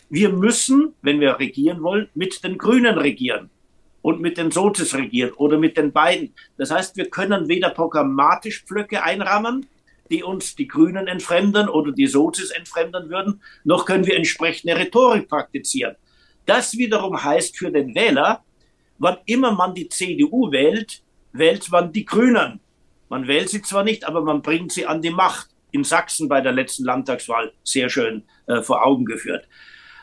[0.09, 3.51] wir müssen, wenn wir regieren wollen, mit den Grünen regieren
[4.03, 6.35] und mit den Sozis regieren oder mit den beiden.
[6.57, 9.67] Das heißt, wir können weder programmatisch Pflöcke einrahmen,
[10.13, 15.29] die uns die Grünen entfremden oder die Sozis entfremden würden, noch können wir entsprechende Rhetorik
[15.29, 15.97] praktizieren.
[16.45, 18.45] Das wiederum heißt für den Wähler,
[18.99, 21.03] wann immer man die CDU wählt,
[21.33, 22.61] wählt man die Grünen.
[23.09, 25.49] Man wählt sie zwar nicht, aber man bringt sie an die Macht.
[25.71, 29.49] In Sachsen bei der letzten Landtagswahl sehr schön äh, vor Augen geführt.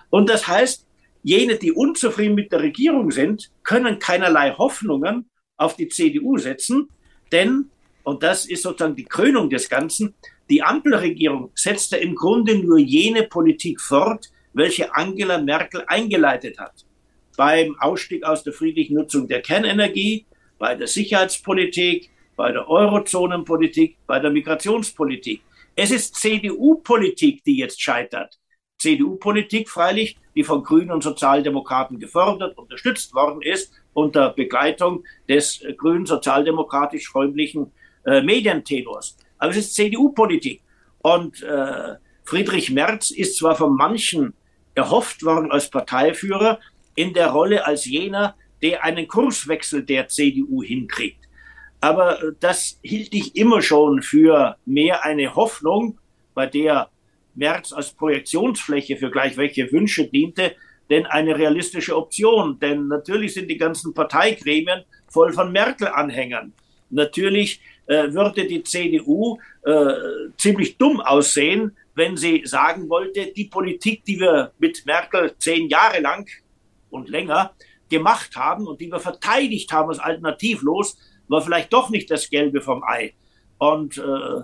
[0.10, 0.88] Und das heißt,
[1.22, 6.90] jene, die unzufrieden mit der Regierung sind, können keinerlei Hoffnungen auf die CDU setzen,
[7.32, 7.70] denn,
[8.10, 10.16] und das ist sozusagen die Krönung des Ganzen,
[10.50, 16.74] die Ampelregierung setzte im Grunde nur jene Politik fort, welche Angela Merkel eingeleitet hat.
[17.38, 20.26] Beim Ausstieg aus der friedlichen Nutzung der Kernenergie,
[20.58, 25.44] bei der Sicherheitspolitik, bei der Eurozonenpolitik, bei der Migrationspolitik.
[25.76, 28.40] Es ist CDU-Politik, die jetzt scheitert.
[28.80, 36.08] CDU-Politik freilich, die von Grünen und Sozialdemokraten gefördert, unterstützt worden ist, unter Begleitung des grünen
[36.08, 37.72] sozialdemokratisch freundlichen
[38.10, 39.18] äh, Medientenors.
[39.38, 40.62] Aber es ist CDU-Politik.
[41.00, 44.34] Und äh, Friedrich Merz ist zwar von manchen
[44.76, 46.60] erhofft worden als Parteiführer
[46.96, 51.28] in der Rolle als jener, der einen Kurswechsel der CDU hinkriegt.
[51.82, 56.00] Aber äh, das hielt ich immer schon für mehr eine Hoffnung,
[56.34, 56.90] bei der
[57.36, 60.56] Merz als Projektionsfläche für gleich welche Wünsche diente,
[60.90, 62.60] denn eine realistische Option.
[62.60, 66.54] Denn natürlich sind die ganzen Parteigremien voll von Merkel-Anhängern.
[66.90, 69.94] Natürlich äh, würde die CDU äh,
[70.38, 76.00] ziemlich dumm aussehen, wenn sie sagen wollte, die Politik, die wir mit Merkel zehn Jahre
[76.00, 76.30] lang
[76.92, 77.56] und länger
[77.90, 82.62] gemacht haben und die wir verteidigt haben als alternativlos, war vielleicht doch nicht das Gelbe
[82.62, 83.14] vom Ei.
[83.58, 84.44] Und äh,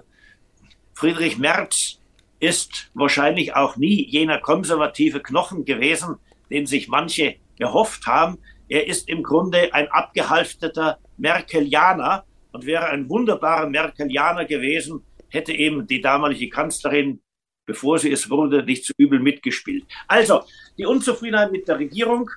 [0.95, 1.99] Friedrich Merz
[2.39, 6.15] ist wahrscheinlich auch nie jener konservative Knochen gewesen,
[6.49, 8.39] den sich manche erhofft haben.
[8.67, 12.25] Er ist im Grunde ein abgehalfteter Merkelianer
[12.55, 17.19] und wäre ein wunderbarer Merkelianer gewesen, hätte eben die damalige Kanzlerin,
[17.65, 19.83] bevor sie es wurde, nicht zu übel mitgespielt.
[20.07, 20.43] Also,
[20.77, 22.31] die Unzufriedenheit mit der Regierung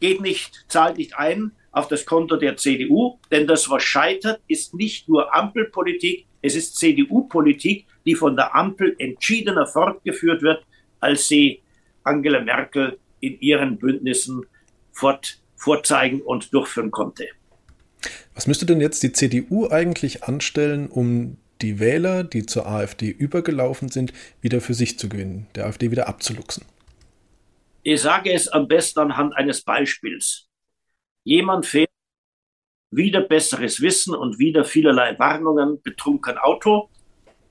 [0.00, 4.72] geht nicht, zahlt nicht ein auf das Konto der CDU, denn das, was scheitert, ist
[4.74, 10.64] nicht nur Ampelpolitik, es ist CDU-Politik, die von der Ampel entschiedener fortgeführt wird,
[11.00, 11.60] als sie
[12.02, 14.46] Angela Merkel in ihren Bündnissen
[14.92, 17.28] fort, vorzeigen und durchführen konnte.
[18.34, 23.88] Was müsste denn jetzt die CDU eigentlich anstellen, um die Wähler, die zur AfD übergelaufen
[23.88, 26.64] sind, wieder für sich zu gewinnen, der AfD wieder abzuluxen?
[27.82, 30.48] Ich sage es am besten anhand eines Beispiels.
[31.22, 31.90] Jemand fährt
[32.90, 36.88] wieder besseres Wissen und wieder vielerlei Warnungen betrunken Auto,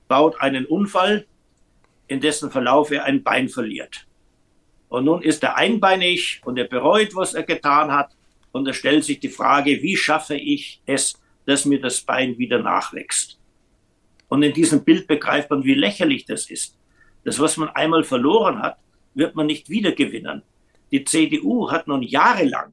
[0.08, 1.26] baut einen Unfall,
[2.06, 4.06] in dessen Verlauf er ein Bein verliert.
[4.88, 8.14] Und nun ist er einbeinig und er bereut, was er getan hat.
[8.54, 12.60] Und er stellt sich die Frage, wie schaffe ich es, dass mir das Bein wieder
[12.62, 13.36] nachwächst?
[14.28, 16.78] Und in diesem Bild begreift man, wie lächerlich das ist.
[17.24, 18.78] Das, was man einmal verloren hat,
[19.14, 20.42] wird man nicht wiedergewinnen.
[20.92, 22.72] Die CDU hat nun jahrelang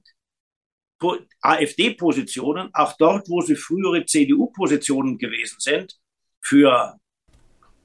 [1.41, 5.97] AfD-Positionen, auch dort, wo sie frühere CDU-Positionen gewesen sind,
[6.41, 6.99] für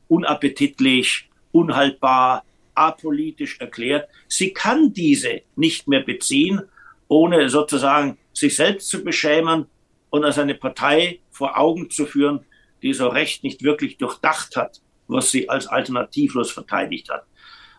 [0.09, 2.45] unappetitlich, unhaltbar,
[2.75, 4.07] apolitisch erklärt.
[4.29, 6.61] Sie kann diese nicht mehr beziehen,
[7.09, 9.67] ohne sozusagen sich selbst zu beschämen
[10.11, 12.45] und als eine Partei vor Augen zu führen,
[12.83, 17.25] die so recht nicht wirklich durchdacht hat, was sie als alternativlos verteidigt hat.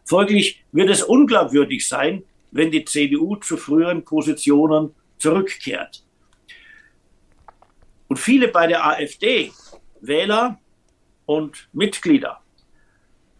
[0.06, 6.04] Folglich wird es unglaubwürdig sein, wenn die CDU zu früheren Positionen zurückkehrt.
[8.08, 9.52] Und viele bei der AfD,
[10.00, 10.60] Wähler
[11.26, 12.42] und Mitglieder,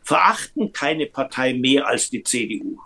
[0.04, 2.80] verachten keine Partei mehr als die CDU.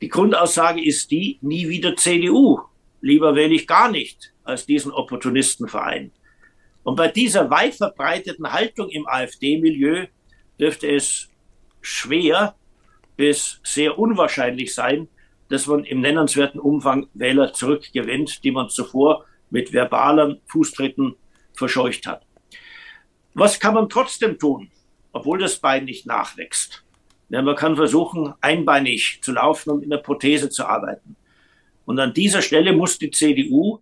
[0.00, 2.60] Die Grundaussage ist die, nie wieder CDU.
[3.00, 6.12] Lieber wähle ich gar nicht als diesen Opportunistenverein.
[6.84, 10.06] Und bei dieser weit verbreiteten Haltung im AfD-Milieu
[10.58, 11.28] dürfte es
[11.80, 12.54] schwer
[13.16, 15.08] bis sehr unwahrscheinlich sein,
[15.48, 21.16] dass man im nennenswerten Umfang Wähler zurückgewinnt, die man zuvor mit verbalen Fußtritten
[21.54, 22.24] verscheucht hat.
[23.34, 24.70] Was kann man trotzdem tun,
[25.12, 26.84] obwohl das Bein nicht nachwächst?
[27.28, 31.16] Ja, man kann versuchen, einbeinig zu laufen und in der Prothese zu arbeiten.
[31.84, 33.80] Und an dieser Stelle muss die CDU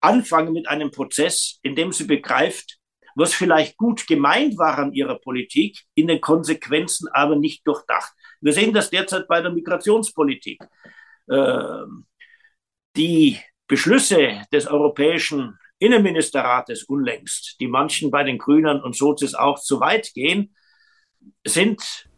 [0.00, 2.78] anfangen mit einem Prozess, in dem sie begreift,
[3.14, 8.12] was vielleicht gut gemeint war an ihrer Politik, in den Konsequenzen aber nicht durchdacht.
[8.40, 10.62] Wir sehen das derzeit bei der Migrationspolitik.
[11.30, 12.06] Ähm,
[12.96, 13.38] die
[13.68, 20.12] Beschlüsse des Europäischen Innenministerrates unlängst, die manchen bei den Grünen und Sozis auch zu weit
[20.14, 20.54] gehen,
[21.44, 22.08] sind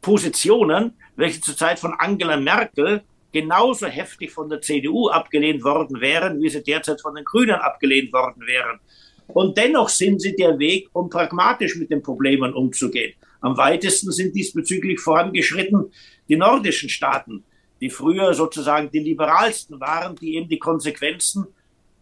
[0.00, 3.02] Positionen, welche zurzeit von Angela Merkel
[3.32, 8.12] genauso heftig von der CDU abgelehnt worden wären, wie sie derzeit von den Grünen abgelehnt
[8.12, 8.80] worden wären.
[9.28, 13.14] Und dennoch sind sie der Weg, um pragmatisch mit den Problemen umzugehen.
[13.40, 15.92] Am weitesten sind diesbezüglich vorangeschritten
[16.28, 17.44] die nordischen Staaten,
[17.80, 21.46] die früher sozusagen die liberalsten waren, die eben die Konsequenzen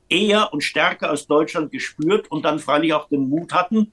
[0.08, 3.92] eher und stärker aus Deutschland gespürt und dann freilich auch den Mut hatten,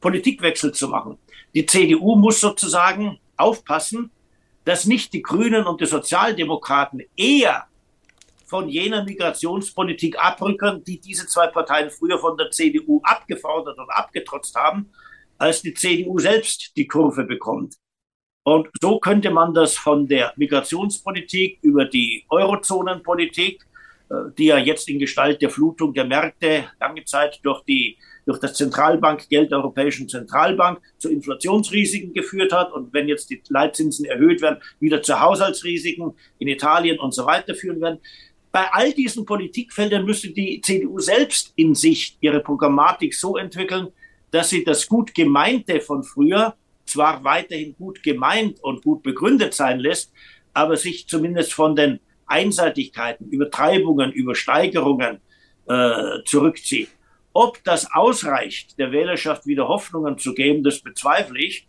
[0.00, 1.18] Politikwechsel zu machen.
[1.54, 4.10] Die CDU muss sozusagen aufpassen,
[4.64, 7.66] dass nicht die Grünen und die Sozialdemokraten eher
[8.46, 14.54] von jener Migrationspolitik abrücken, die diese zwei Parteien früher von der CDU abgefordert und abgetrotzt
[14.54, 14.90] haben,
[15.38, 17.74] als die CDU selbst die Kurve bekommt.
[18.44, 23.64] Und so könnte man das von der Migrationspolitik über die Eurozonenpolitik,
[24.10, 27.96] äh, die ja jetzt in Gestalt der Flutung der Märkte lange Zeit durch die
[28.26, 34.04] durch das Zentralbankgeld der Europäischen Zentralbank zu Inflationsrisiken geführt hat und wenn jetzt die Leitzinsen
[34.04, 37.98] erhöht werden, wieder zu Haushaltsrisiken in Italien und so weiter führen werden.
[38.50, 43.88] Bei all diesen Politikfeldern müsste die CDU selbst in sich ihre Programmatik so entwickeln,
[44.30, 46.54] dass sie das gut gemeinte von früher
[46.86, 50.12] zwar weiterhin gut gemeint und gut begründet sein lässt,
[50.52, 55.20] aber sich zumindest von den Einseitigkeiten, Übertreibungen, Übersteigerungen
[55.66, 56.88] äh, zurückzieht.
[57.34, 61.66] Ob das ausreicht, der Wählerschaft wieder Hoffnungen zu geben, das bezweifle ich,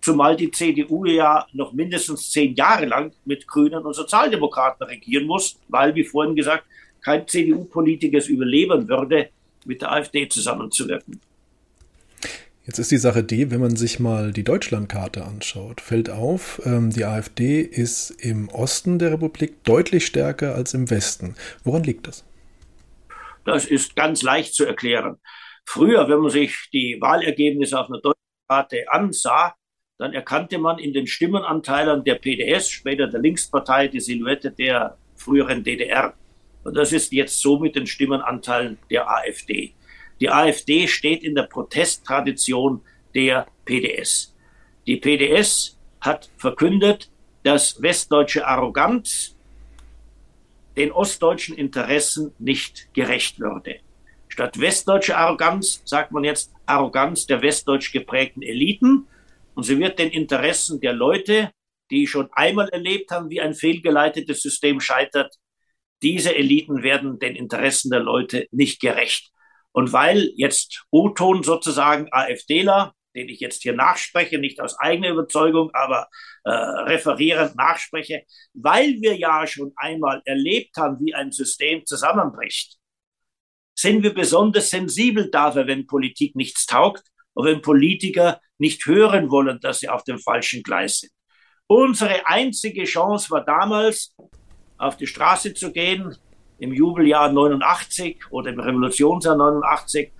[0.00, 5.58] zumal die CDU ja noch mindestens zehn Jahre lang mit Grünen und Sozialdemokraten regieren muss,
[5.68, 6.64] weil, wie vorhin gesagt,
[7.02, 9.30] kein CDU-Politiker es überleben würde,
[9.64, 11.20] mit der AfD zusammenzuwirken.
[12.66, 16.90] Jetzt ist die Sache die, wenn man sich mal die Deutschlandkarte anschaut, fällt auf, ähm,
[16.90, 21.36] die AfD ist im Osten der Republik deutlich stärker als im Westen.
[21.62, 22.24] Woran liegt das?
[23.46, 25.18] Das ist ganz leicht zu erklären.
[25.64, 29.54] Früher, wenn man sich die Wahlergebnisse auf einer Deutschlandkarte ansah,
[29.98, 35.62] dann erkannte man in den Stimmenanteilen der PDS, später der Linkspartei, die Silhouette der früheren
[35.62, 36.14] DDR.
[36.64, 39.74] Und das ist jetzt so mit den Stimmenanteilen der AfD.
[40.20, 42.82] Die AfD steht in der Protesttradition
[43.14, 44.34] der PDS.
[44.86, 47.10] Die PDS hat verkündet,
[47.44, 49.35] dass westdeutsche Arroganz
[50.76, 53.76] den ostdeutschen Interessen nicht gerecht würde.
[54.28, 59.06] Statt westdeutsche Arroganz sagt man jetzt Arroganz der westdeutsch geprägten Eliten
[59.54, 61.50] und sie wird den Interessen der Leute,
[61.90, 65.34] die schon einmal erlebt haben, wie ein fehlgeleitetes System scheitert,
[66.02, 69.30] diese Eliten werden den Interessen der Leute nicht gerecht.
[69.72, 75.70] Und weil jetzt O-Ton sozusagen AfDler, den ich jetzt hier nachspreche, nicht aus eigener Überzeugung,
[75.72, 76.08] aber
[76.44, 78.22] äh, referierend nachspreche,
[78.54, 82.76] weil wir ja schon einmal erlebt haben, wie ein System zusammenbricht,
[83.74, 87.04] sind wir besonders sensibel dafür, wenn Politik nichts taugt
[87.34, 91.12] und wenn Politiker nicht hören wollen, dass sie auf dem falschen Gleis sind.
[91.66, 94.14] Unsere einzige Chance war damals,
[94.78, 96.16] auf die Straße zu gehen,
[96.58, 100.12] im Jubeljahr 89 oder im Revolutionsjahr 89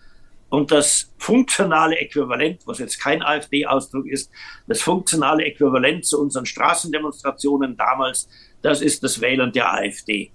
[0.49, 4.31] und das funktionale Äquivalent, was jetzt kein AfD-Ausdruck ist,
[4.67, 8.29] das funktionale Äquivalent zu unseren Straßendemonstrationen damals,
[8.63, 10.33] das ist das Wählen der AfD.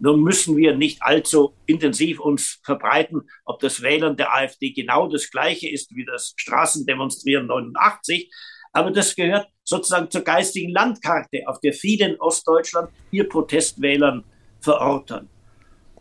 [0.00, 5.30] Nun müssen wir nicht allzu intensiv uns verbreiten, ob das Wählen der AfD genau das
[5.30, 8.30] gleiche ist wie das Straßendemonstrieren 89,
[8.72, 14.24] aber das gehört sozusagen zur geistigen Landkarte, auf der viele in Ostdeutschland ihr Protestwählern
[14.60, 15.28] verorten.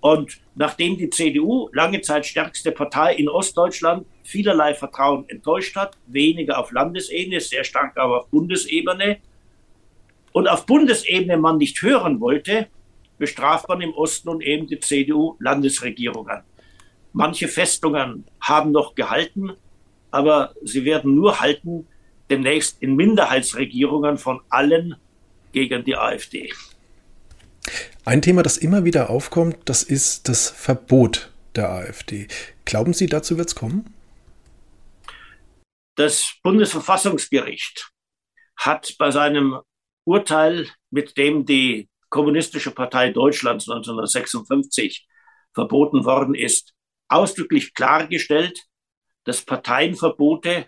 [0.02, 6.60] Und nachdem die CDU lange Zeit stärkste Partei in Ostdeutschland vielerlei Vertrauen enttäuscht hat, weniger
[6.60, 9.18] auf Landesebene, sehr stark aber auf Bundesebene,
[10.34, 12.68] und auf Bundesebene man nicht hören wollte,
[13.18, 16.44] bestraft man im Osten und eben die CDU-Landesregierungen.
[17.14, 19.54] Manche Festungen haben noch gehalten,
[20.12, 21.88] aber sie werden nur halten
[22.30, 24.96] demnächst in Minderheitsregierungen von allen
[25.54, 26.54] gegen die AfD.
[28.08, 32.30] Ein Thema, das immer wieder aufkommt, das ist das Verbot der AfD.
[32.64, 33.94] Glauben Sie, dazu wird es kommen?
[35.96, 37.92] Das Bundesverfassungsgericht
[38.56, 39.60] hat bei seinem
[40.06, 45.06] Urteil, mit dem die Kommunistische Partei Deutschlands 1956
[45.54, 46.74] verboten worden ist,
[47.10, 48.58] ausdrücklich klargestellt,
[49.26, 50.68] dass Parteienverbote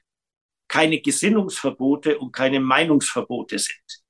[0.68, 4.04] keine Gesinnungsverbote und keine Meinungsverbote sind,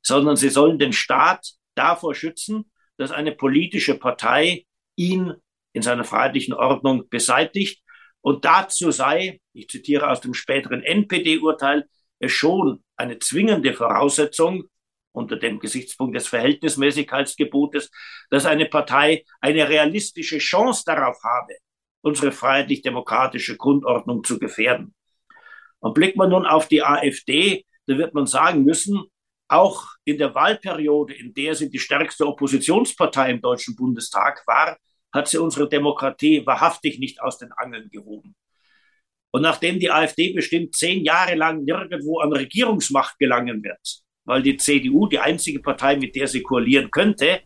[0.00, 4.66] sondern sie sollen den Staat davor schützen, dass eine politische Partei
[4.96, 5.34] ihn
[5.72, 7.82] in seiner freiheitlichen Ordnung beseitigt.
[8.20, 14.64] Und dazu sei, ich zitiere aus dem späteren NPD-Urteil, es schon eine zwingende Voraussetzung
[15.12, 17.90] unter dem Gesichtspunkt des Verhältnismäßigkeitsgebotes,
[18.28, 21.56] dass eine Partei eine realistische Chance darauf habe,
[22.02, 24.94] unsere freiheitlich-demokratische Grundordnung zu gefährden.
[25.80, 29.04] Und blickt man nun auf die AfD, da wird man sagen müssen,
[29.50, 34.78] auch in der Wahlperiode, in der sie die stärkste Oppositionspartei im Deutschen Bundestag war,
[35.12, 38.34] hat sie unsere Demokratie wahrhaftig nicht aus den Angeln gehoben.
[39.32, 44.56] Und nachdem die AfD bestimmt zehn Jahre lang nirgendwo an Regierungsmacht gelangen wird, weil die
[44.56, 47.40] CDU, die einzige Partei, mit der sie koalieren könnte,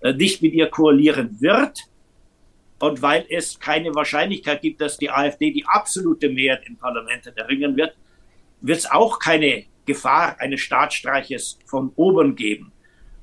[0.00, 1.78] äh, nicht mit ihr koalieren wird,
[2.80, 7.76] und weil es keine Wahrscheinlichkeit gibt, dass die AfD die absolute Mehrheit im Parlament erringen
[7.76, 7.94] wird,
[8.62, 12.72] wird es auch keine Gefahr eines Staatsstreiches von oben geben.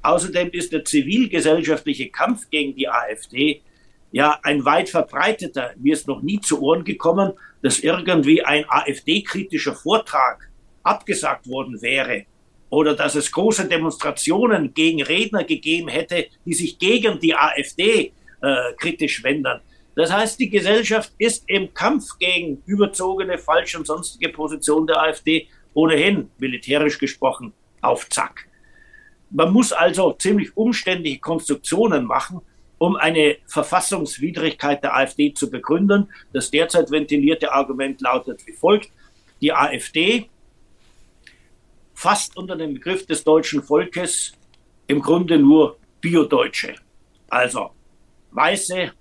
[0.02, 3.62] Außerdem ist der zivilgesellschaftliche Kampf gegen die AfD
[4.12, 5.74] ja ein weit verbreiteter.
[5.78, 10.50] Mir ist noch nie zu Ohren gekommen, dass irgendwie ein AfD-kritischer Vortrag
[10.84, 12.26] abgesagt worden wäre
[12.70, 18.12] oder dass es große Demonstrationen gegen Redner gegeben hätte, die sich gegen die AfD
[18.42, 19.62] äh, kritisch wenden.
[19.96, 25.48] Das heißt, die Gesellschaft ist im Kampf gegen überzogene, falsche und sonstige Positionen der AfD
[25.78, 28.48] ohnehin, militärisch gesprochen, auf Zack.
[29.30, 32.42] Man muss also ziemlich umständliche Konstruktionen machen,
[32.80, 36.10] um eine Verfassungswidrigkeit der AfD zu begründen.
[36.34, 38.90] Das derzeit ventilierte Argument lautet wie folgt.
[39.40, 40.32] Die AfD
[41.94, 44.34] fasst unter dem Begriff des deutschen Volkes
[44.88, 46.74] im Grunde nur Biodeutsche.
[47.30, 47.70] Also
[48.32, 48.94] weiße,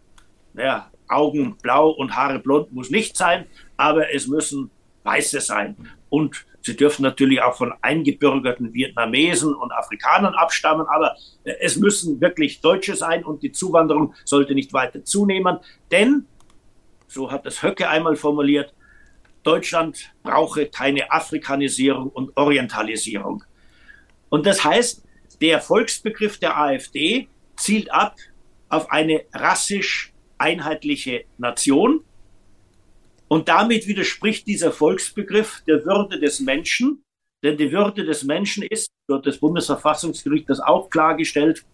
[0.58, 3.46] ja, Augen blau und Haare blond muss nicht sein,
[3.78, 4.70] aber es müssen
[5.04, 5.76] weiße sein.
[6.10, 12.20] Und sie dürfen natürlich auch von eingebürgerten Vietnamesen und Afrikanern abstammen, aber äh, es müssen
[12.20, 15.58] wirklich Deutsche sein und die Zuwanderung sollte nicht weiter zunehmen,
[15.90, 16.26] denn,
[17.06, 18.74] so hat es Höcke einmal formuliert,
[19.44, 23.44] Deutschland brauche keine Afrikanisierung und Orientalisierung.
[24.28, 25.04] Und das heißt,
[25.40, 28.16] der Volksbegriff der AfD zielt ab
[28.68, 32.00] auf eine rassisch einheitliche Nation.
[33.28, 37.02] Und damit widerspricht dieser Volksbegriff der Würde des Menschen,
[37.42, 41.64] denn die Würde des Menschen ist, hat das Bundesverfassungsgericht das auch klargestellt,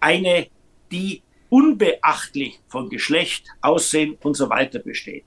[0.00, 0.48] eine,
[0.90, 5.24] die unbeachtlich von Geschlecht, Aussehen und so weiter besteht.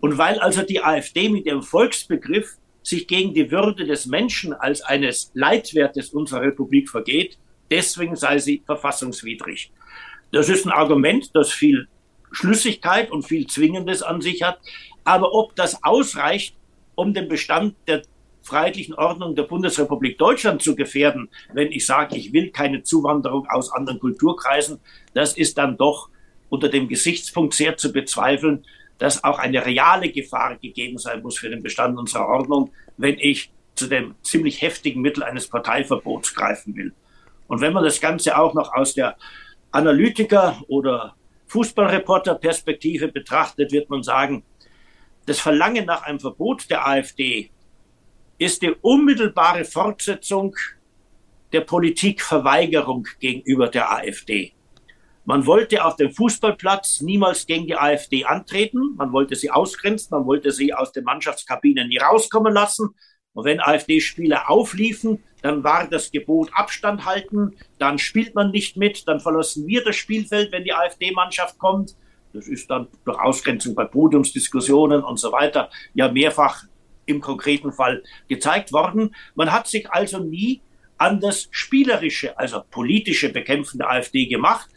[0.00, 4.80] Und weil also die AfD mit ihrem Volksbegriff sich gegen die Würde des Menschen als
[4.80, 7.36] eines Leitwertes unserer Republik vergeht,
[7.70, 9.72] deswegen sei sie verfassungswidrig.
[10.30, 11.88] Das ist ein Argument, das viel
[12.30, 14.58] Schlüssigkeit und viel Zwingendes an sich hat.
[15.04, 16.54] Aber ob das ausreicht,
[16.94, 18.02] um den Bestand der
[18.42, 23.70] freiheitlichen Ordnung der Bundesrepublik Deutschland zu gefährden, wenn ich sage, ich will keine Zuwanderung aus
[23.72, 24.80] anderen Kulturkreisen,
[25.14, 26.08] das ist dann doch
[26.48, 28.64] unter dem Gesichtspunkt sehr zu bezweifeln,
[28.96, 33.50] dass auch eine reale Gefahr gegeben sein muss für den Bestand unserer Ordnung, wenn ich
[33.74, 36.92] zu dem ziemlich heftigen Mittel eines Parteiverbots greifen will.
[37.46, 39.16] Und wenn man das Ganze auch noch aus der
[39.70, 41.14] Analytiker- oder
[41.48, 44.44] Fußballreporter-Perspektive betrachtet, wird man sagen,
[45.26, 47.50] das Verlangen nach einem Verbot der AfD
[48.38, 50.54] ist die unmittelbare Fortsetzung
[51.52, 54.52] der Politikverweigerung gegenüber der AfD.
[55.24, 58.94] Man wollte auf dem Fußballplatz niemals gegen die AfD antreten.
[58.96, 60.16] Man wollte sie ausgrenzen.
[60.16, 62.94] Man wollte sie aus den Mannschaftskabinen nie rauskommen lassen.
[63.34, 67.56] Und wenn AfD-Spieler aufliefen, dann war das Gebot Abstand halten.
[67.78, 69.06] Dann spielt man nicht mit.
[69.06, 71.94] Dann verlassen wir das Spielfeld, wenn die AfD-Mannschaft kommt.
[72.32, 76.64] Das ist dann durch Ausgrenzung bei Podiumsdiskussionen und so weiter ja mehrfach
[77.06, 79.14] im konkreten Fall gezeigt worden.
[79.34, 80.60] Man hat sich also nie
[80.98, 84.68] an das spielerische, also politische Bekämpfen der AfD gemacht,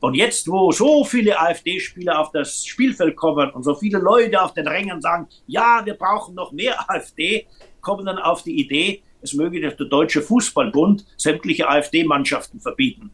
[0.00, 4.54] und jetzt, wo so viele AfD-Spieler auf das Spielfeld kommen und so viele Leute auf
[4.54, 7.46] den Rängen sagen, ja, wir brauchen noch mehr AfD,
[7.82, 13.10] kommen dann auf die Idee, es möge der Deutsche Fußballbund sämtliche AfD-Mannschaften verbieten.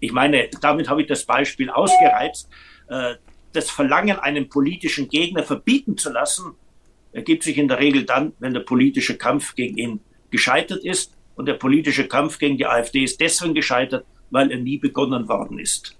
[0.00, 2.48] Ich meine, damit habe ich das Beispiel ausgereizt.
[2.88, 3.14] Äh,
[3.52, 6.54] das Verlangen, einen politischen Gegner verbieten zu lassen,
[7.12, 11.16] ergibt sich in der Regel dann, wenn der politische Kampf gegen ihn gescheitert ist.
[11.34, 15.58] Und der politische Kampf gegen die AfD ist deswegen gescheitert, weil er nie begonnen worden
[15.58, 15.96] ist.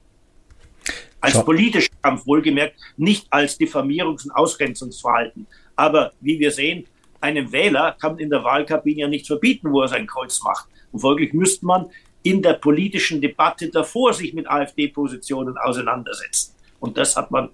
[1.21, 1.43] Als Schau.
[1.43, 5.47] politischer Kampf, wohlgemerkt, nicht als Diffamierungs- und Ausgrenzungsverhalten.
[5.77, 6.87] Aber wie wir sehen,
[7.21, 10.67] einem Wähler kann in der Wahlkabine ja nichts verbieten, wo er sein Kreuz macht.
[10.93, 11.91] Und folglich müsste man
[12.23, 16.55] in der politischen Debatte davor sich mit AfD-Positionen auseinandersetzen.
[16.79, 17.51] Und das hat man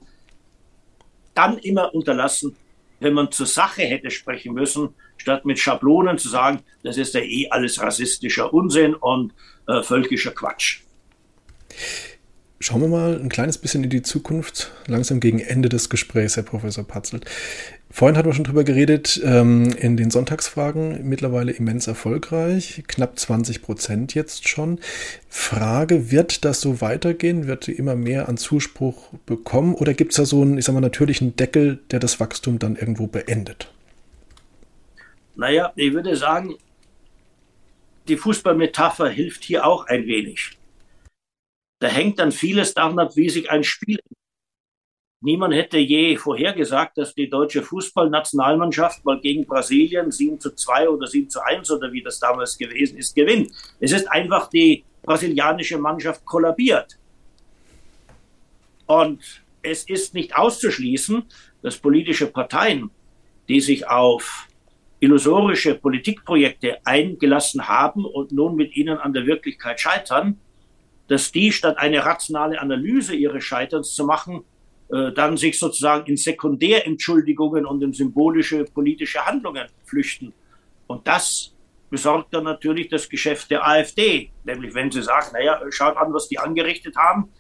[1.35, 2.57] dann immer unterlassen,
[3.01, 7.21] wenn man zur Sache hätte sprechen müssen, statt mit Schablonen zu sagen, das ist ja
[7.21, 9.33] eh alles rassistischer Unsinn und
[9.69, 10.81] äh, völkischer Quatsch.
[12.67, 16.43] Schauen wir mal ein kleines bisschen in die Zukunft, langsam gegen Ende des Gesprächs, Herr
[16.43, 17.25] Professor Patzelt.
[17.93, 23.63] Vorhin hatten wir schon drüber geredet, ähm, in den Sonntagsfragen mittlerweile immens erfolgreich, knapp 20
[23.63, 24.81] Prozent jetzt schon.
[25.29, 27.47] Frage, wird das so weitergehen?
[27.47, 29.77] Wird immer mehr an Zuspruch bekommen?
[29.77, 32.75] Oder gibt es da so einen, ich sag mal, natürlichen Deckel, der das Wachstum dann
[32.75, 33.71] irgendwo beendet?
[35.37, 36.57] Naja, ich würde sagen,
[38.09, 40.57] die Fußballmetapher hilft hier auch ein wenig.
[41.79, 43.99] Da hängt dann vieles davon ab, wie sich ein Spiel.
[45.23, 51.07] Niemand hätte je vorhergesagt, dass die deutsche Fußballnationalmannschaft mal gegen Brasilien 7 zu 2 oder
[51.07, 53.51] 7 zu 1 oder wie das damals gewesen ist, gewinnt.
[53.81, 56.99] Es ist einfach die brasilianische Mannschaft kollabiert.
[58.87, 59.23] Und
[59.63, 61.25] es ist nicht auszuschließen,
[61.63, 62.91] dass politische Parteien,
[63.49, 64.47] die sich auf
[65.01, 70.39] illusorische Politikprojekte eingelassen haben und nun mit ihnen an der Wirklichkeit scheitern,
[71.09, 74.45] dass die statt eine rationale Analyse ihres Scheiterns zu machen,
[74.89, 80.33] äh, dann sich sozusagen in Sekundärentschuldigungen und in symbolische politische Handlungen flüchten.
[80.87, 81.53] Und das
[81.91, 84.31] besorgt dann natürlich das Geschäft der AfD.
[84.45, 87.31] Nämlich wenn sie sagt, naja, schaut an, was die angerichtet haben.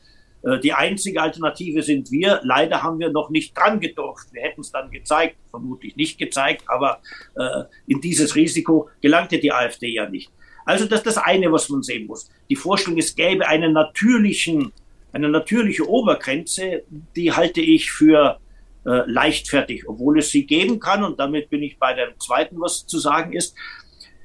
[0.42, 2.40] Äh, die einzige Alternative sind wir.
[2.42, 4.32] Leider haben wir noch nicht dran gedurft.
[4.32, 7.00] Wir hätten es dann gezeigt, vermutlich nicht gezeigt, aber
[7.36, 10.30] äh, in dieses Risiko gelangte die AfD ja nicht.
[10.66, 12.28] Also das ist das eine, was man sehen muss.
[12.50, 14.72] Die Vorstellung, es gäbe einen natürlichen,
[15.12, 16.82] eine natürliche Obergrenze,
[17.14, 18.40] die halte ich für
[18.84, 21.04] äh, leichtfertig, obwohl es sie geben kann.
[21.04, 23.54] Und damit bin ich bei dem zweiten, was zu sagen ist.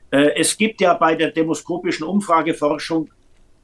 [0.10, 3.12] Äh, es gibt ja bei der demoskopischen Umfrageforschung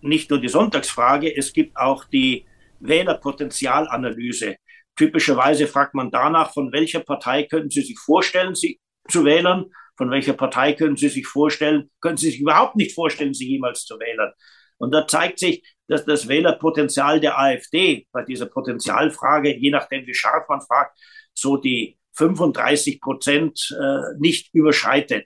[0.01, 2.45] nicht nur die Sonntagsfrage, es gibt auch die
[2.79, 4.55] Wählerpotenzialanalyse.
[4.95, 9.65] Typischerweise fragt man danach, von welcher Partei könnten Sie sich vorstellen, sie zu wählen
[9.97, 13.83] von welcher Partei können Sie sich vorstellen, können Sie sich überhaupt nicht vorstellen, sie jemals
[13.83, 14.31] zu wählen.
[14.77, 20.13] Und da zeigt sich, dass das Wählerpotenzial der AfD bei dieser Potenzialfrage, je nachdem wie
[20.13, 20.97] scharf man fragt,
[21.33, 25.25] so die 35 Prozent äh, nicht überschreitet,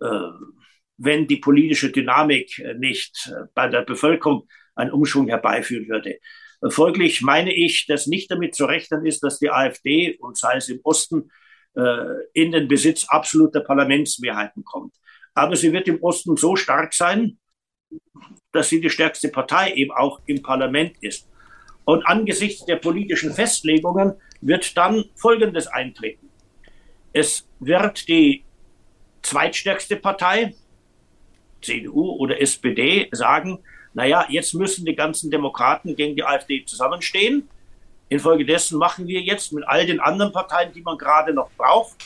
[0.00, 0.06] äh,
[0.96, 4.46] wenn die politische Dynamik nicht äh, bei der Bevölkerung
[4.76, 6.18] einen Umschwung herbeiführen würde.
[6.68, 10.68] Folglich meine ich, dass nicht damit zu rechnen ist, dass die AfD und sei es
[10.68, 11.43] im Osten äh,
[12.32, 14.94] in den Besitz absoluter Parlamentsmehrheiten kommt.
[15.34, 17.38] Aber sie wird im Osten so stark sein,
[18.52, 21.28] dass sie die stärkste Partei eben auch im Parlament ist.
[21.84, 26.30] Und angesichts der politischen Festlegungen wird dann Folgendes eintreten.
[27.12, 28.44] Es wird die
[29.22, 30.54] zweitstärkste Partei,
[31.60, 33.58] CDU oder SPD, sagen,
[33.94, 37.48] naja, jetzt müssen die ganzen Demokraten gegen die AfD zusammenstehen.
[38.08, 41.96] Infolgedessen machen wir jetzt mit all den anderen Parteien, die man gerade noch braucht,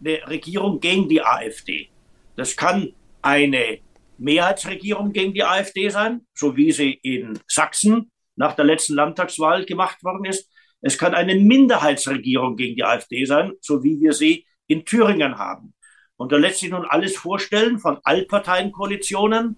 [0.00, 1.88] eine Regierung gegen die AfD.
[2.36, 3.78] Das kann eine
[4.18, 10.02] Mehrheitsregierung gegen die AfD sein, so wie sie in Sachsen nach der letzten Landtagswahl gemacht
[10.02, 10.48] worden ist.
[10.80, 15.74] Es kann eine Minderheitsregierung gegen die AfD sein, so wie wir sie in Thüringen haben.
[16.16, 19.56] Und da lässt sich nun alles vorstellen von Altparteienkoalitionen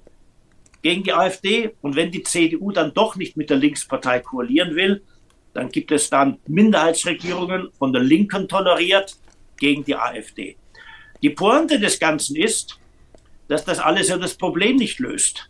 [0.83, 1.75] gegen die AfD.
[1.81, 5.05] Und wenn die CDU dann doch nicht mit der Linkspartei koalieren will,
[5.55, 9.17] dann gibt es dann Minderheitsregierungen von der Linken toleriert
[9.57, 10.57] gegen die AfD.
[11.23, 12.79] Die Pointe des Ganzen ist,
[13.49, 15.49] dass das alles ja das Problem nicht löst.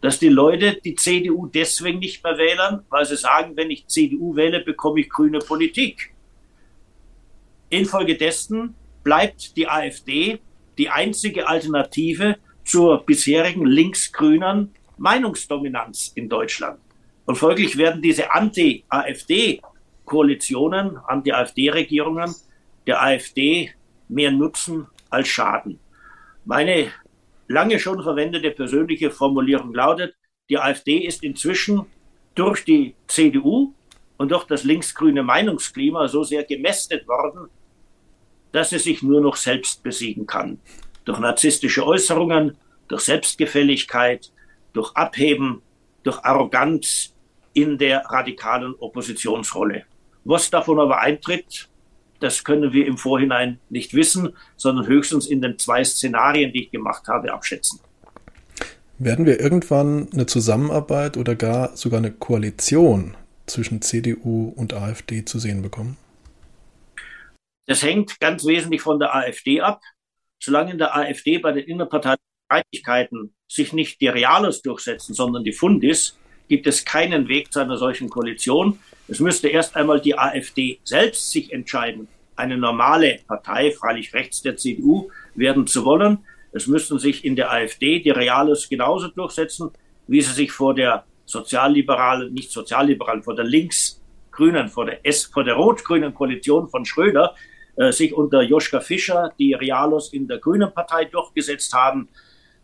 [0.00, 4.36] Dass die Leute die CDU deswegen nicht mehr wählen, weil sie sagen, wenn ich CDU
[4.36, 6.12] wähle, bekomme ich grüne Politik.
[7.70, 10.40] Infolgedessen bleibt die AfD
[10.78, 16.78] die einzige Alternative zur bisherigen linksgrünen Meinungsdominanz in Deutschland.
[17.24, 22.34] Und folglich werden diese Anti-AfD-Koalitionen, Anti-AfD-Regierungen
[22.86, 23.72] der AfD
[24.08, 25.78] mehr nutzen als Schaden.
[26.44, 26.90] Meine
[27.46, 30.14] lange schon verwendete persönliche Formulierung lautet,
[30.48, 31.86] die AfD ist inzwischen
[32.34, 33.74] durch die CDU
[34.16, 37.48] und durch das linksgrüne Meinungsklima so sehr gemästet worden,
[38.50, 40.58] dass sie sich nur noch selbst besiegen kann.
[41.04, 42.56] Durch narzisstische Äußerungen,
[42.88, 44.32] durch Selbstgefälligkeit,
[44.72, 45.60] durch Abheben,
[46.02, 47.11] durch Arroganz,
[47.54, 49.84] in der radikalen Oppositionsrolle.
[50.24, 51.68] Was davon aber eintritt,
[52.20, 56.70] das können wir im Vorhinein nicht wissen, sondern höchstens in den zwei Szenarien, die ich
[56.70, 57.80] gemacht habe, abschätzen.
[58.98, 65.40] Werden wir irgendwann eine Zusammenarbeit oder gar sogar eine Koalition zwischen CDU und AfD zu
[65.40, 65.96] sehen bekommen?
[67.66, 69.80] Das hängt ganz wesentlich von der AfD ab.
[70.40, 75.52] Solange in der AfD bei den innerparteilichen Streitigkeiten sich nicht die Realos durchsetzen, sondern die
[75.52, 76.18] Fundis,
[76.48, 78.78] gibt es keinen Weg zu einer solchen Koalition.
[79.08, 84.56] Es müsste erst einmal die AfD selbst sich entscheiden, eine normale Partei, freilich rechts der
[84.56, 86.18] CDU, werden zu wollen.
[86.52, 89.70] Es müssten sich in der AfD die Reales genauso durchsetzen,
[90.06, 95.44] wie sie sich vor der sozialliberalen, nicht sozialliberalen, vor der linksgrünen, vor der S, vor
[95.44, 97.34] der rot-grünen Koalition von Schröder
[97.76, 102.08] äh, sich unter Joschka Fischer die Realos in der Grünen Partei durchgesetzt haben.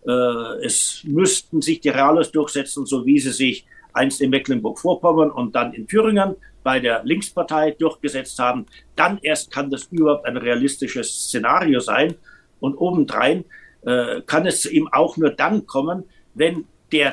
[0.09, 5.55] Äh, es müssten sich die Realos durchsetzen, so wie sie sich einst in Mecklenburg-Vorpommern und
[5.55, 8.67] dann in Thüringen bei der Linkspartei durchgesetzt haben.
[8.97, 12.15] Dann erst kann das überhaupt ein realistisches Szenario sein.
[12.61, 13.45] Und obendrein
[13.83, 16.05] äh, kann es eben auch nur dann kommen,
[16.35, 17.13] wenn der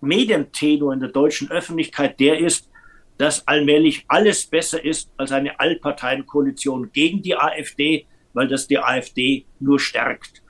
[0.00, 2.70] Medientenor in der deutschen Öffentlichkeit der ist,
[3.18, 9.44] dass allmählich alles besser ist als eine Allparteienkoalition gegen die AfD, weil das die AfD
[9.60, 10.42] nur stärkt.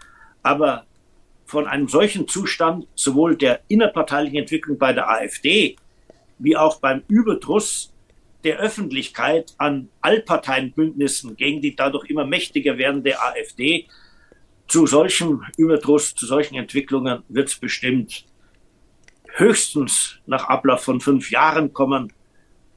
[0.43, 0.85] Aber
[1.49, 5.77] von einem solchen Zustand sowohl der innerparteilichen Entwicklung bei der AfD
[6.39, 7.93] wie auch beim Überdruss
[8.45, 13.89] der Öffentlichkeit an Allparteienbündnissen gegen die dadurch immer mächtiger werdende AfD.
[14.69, 18.27] Zu solchem Überdruss, zu solchen Entwicklungen wird es bestimmt
[19.35, 22.13] höchstens nach Ablauf von fünf Jahren kommen.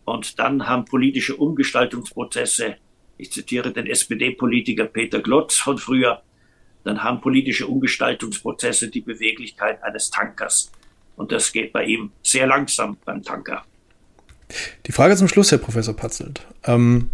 [0.05, 2.77] Und dann haben politische Umgestaltungsprozesse,
[3.17, 6.23] ich zitiere den SPD-Politiker Peter Glotz von früher,
[6.83, 10.71] dann haben politische Umgestaltungsprozesse die Beweglichkeit eines Tankers.
[11.15, 13.63] Und das geht bei ihm sehr langsam beim Tanker.
[14.87, 16.45] Die Frage zum Schluss, Herr Professor Patzelt.
[16.65, 17.09] Ähm,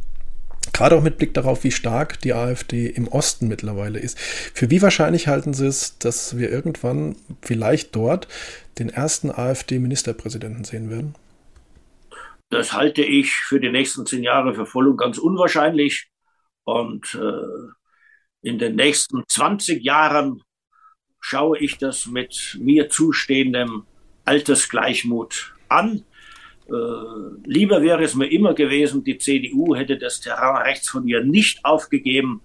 [0.73, 4.19] gerade auch mit Blick darauf, wie stark die AfD im Osten mittlerweile ist.
[4.19, 8.27] Für wie wahrscheinlich halten Sie es, dass wir irgendwann vielleicht dort
[8.79, 11.15] den ersten AfD-Ministerpräsidenten sehen werden?
[12.49, 16.09] Das halte ich für die nächsten zehn Jahre für voll und ganz unwahrscheinlich.
[16.63, 17.71] Und äh,
[18.41, 20.41] in den nächsten 20 Jahren
[21.19, 23.83] schaue ich das mit mir zustehendem
[24.25, 26.03] Altersgleichmut an.
[26.67, 26.71] Äh,
[27.45, 31.63] lieber wäre es mir immer gewesen, die CDU hätte das Terrain rechts von ihr nicht
[31.65, 32.41] aufgegeben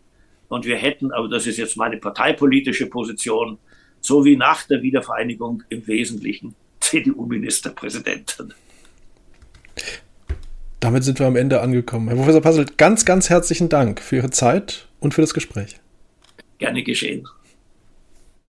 [0.49, 3.59] und wir hätten, aber das ist jetzt meine parteipolitische Position,
[4.01, 8.55] so wie nach der Wiedervereinigung im Wesentlichen CDU-Ministerpräsidenten.
[10.81, 12.09] Damit sind wir am Ende angekommen.
[12.09, 15.81] Herr Professor Passelt, ganz, ganz herzlichen Dank für Ihre Zeit und für das Gespräch.
[16.59, 17.29] Gerne geschehen.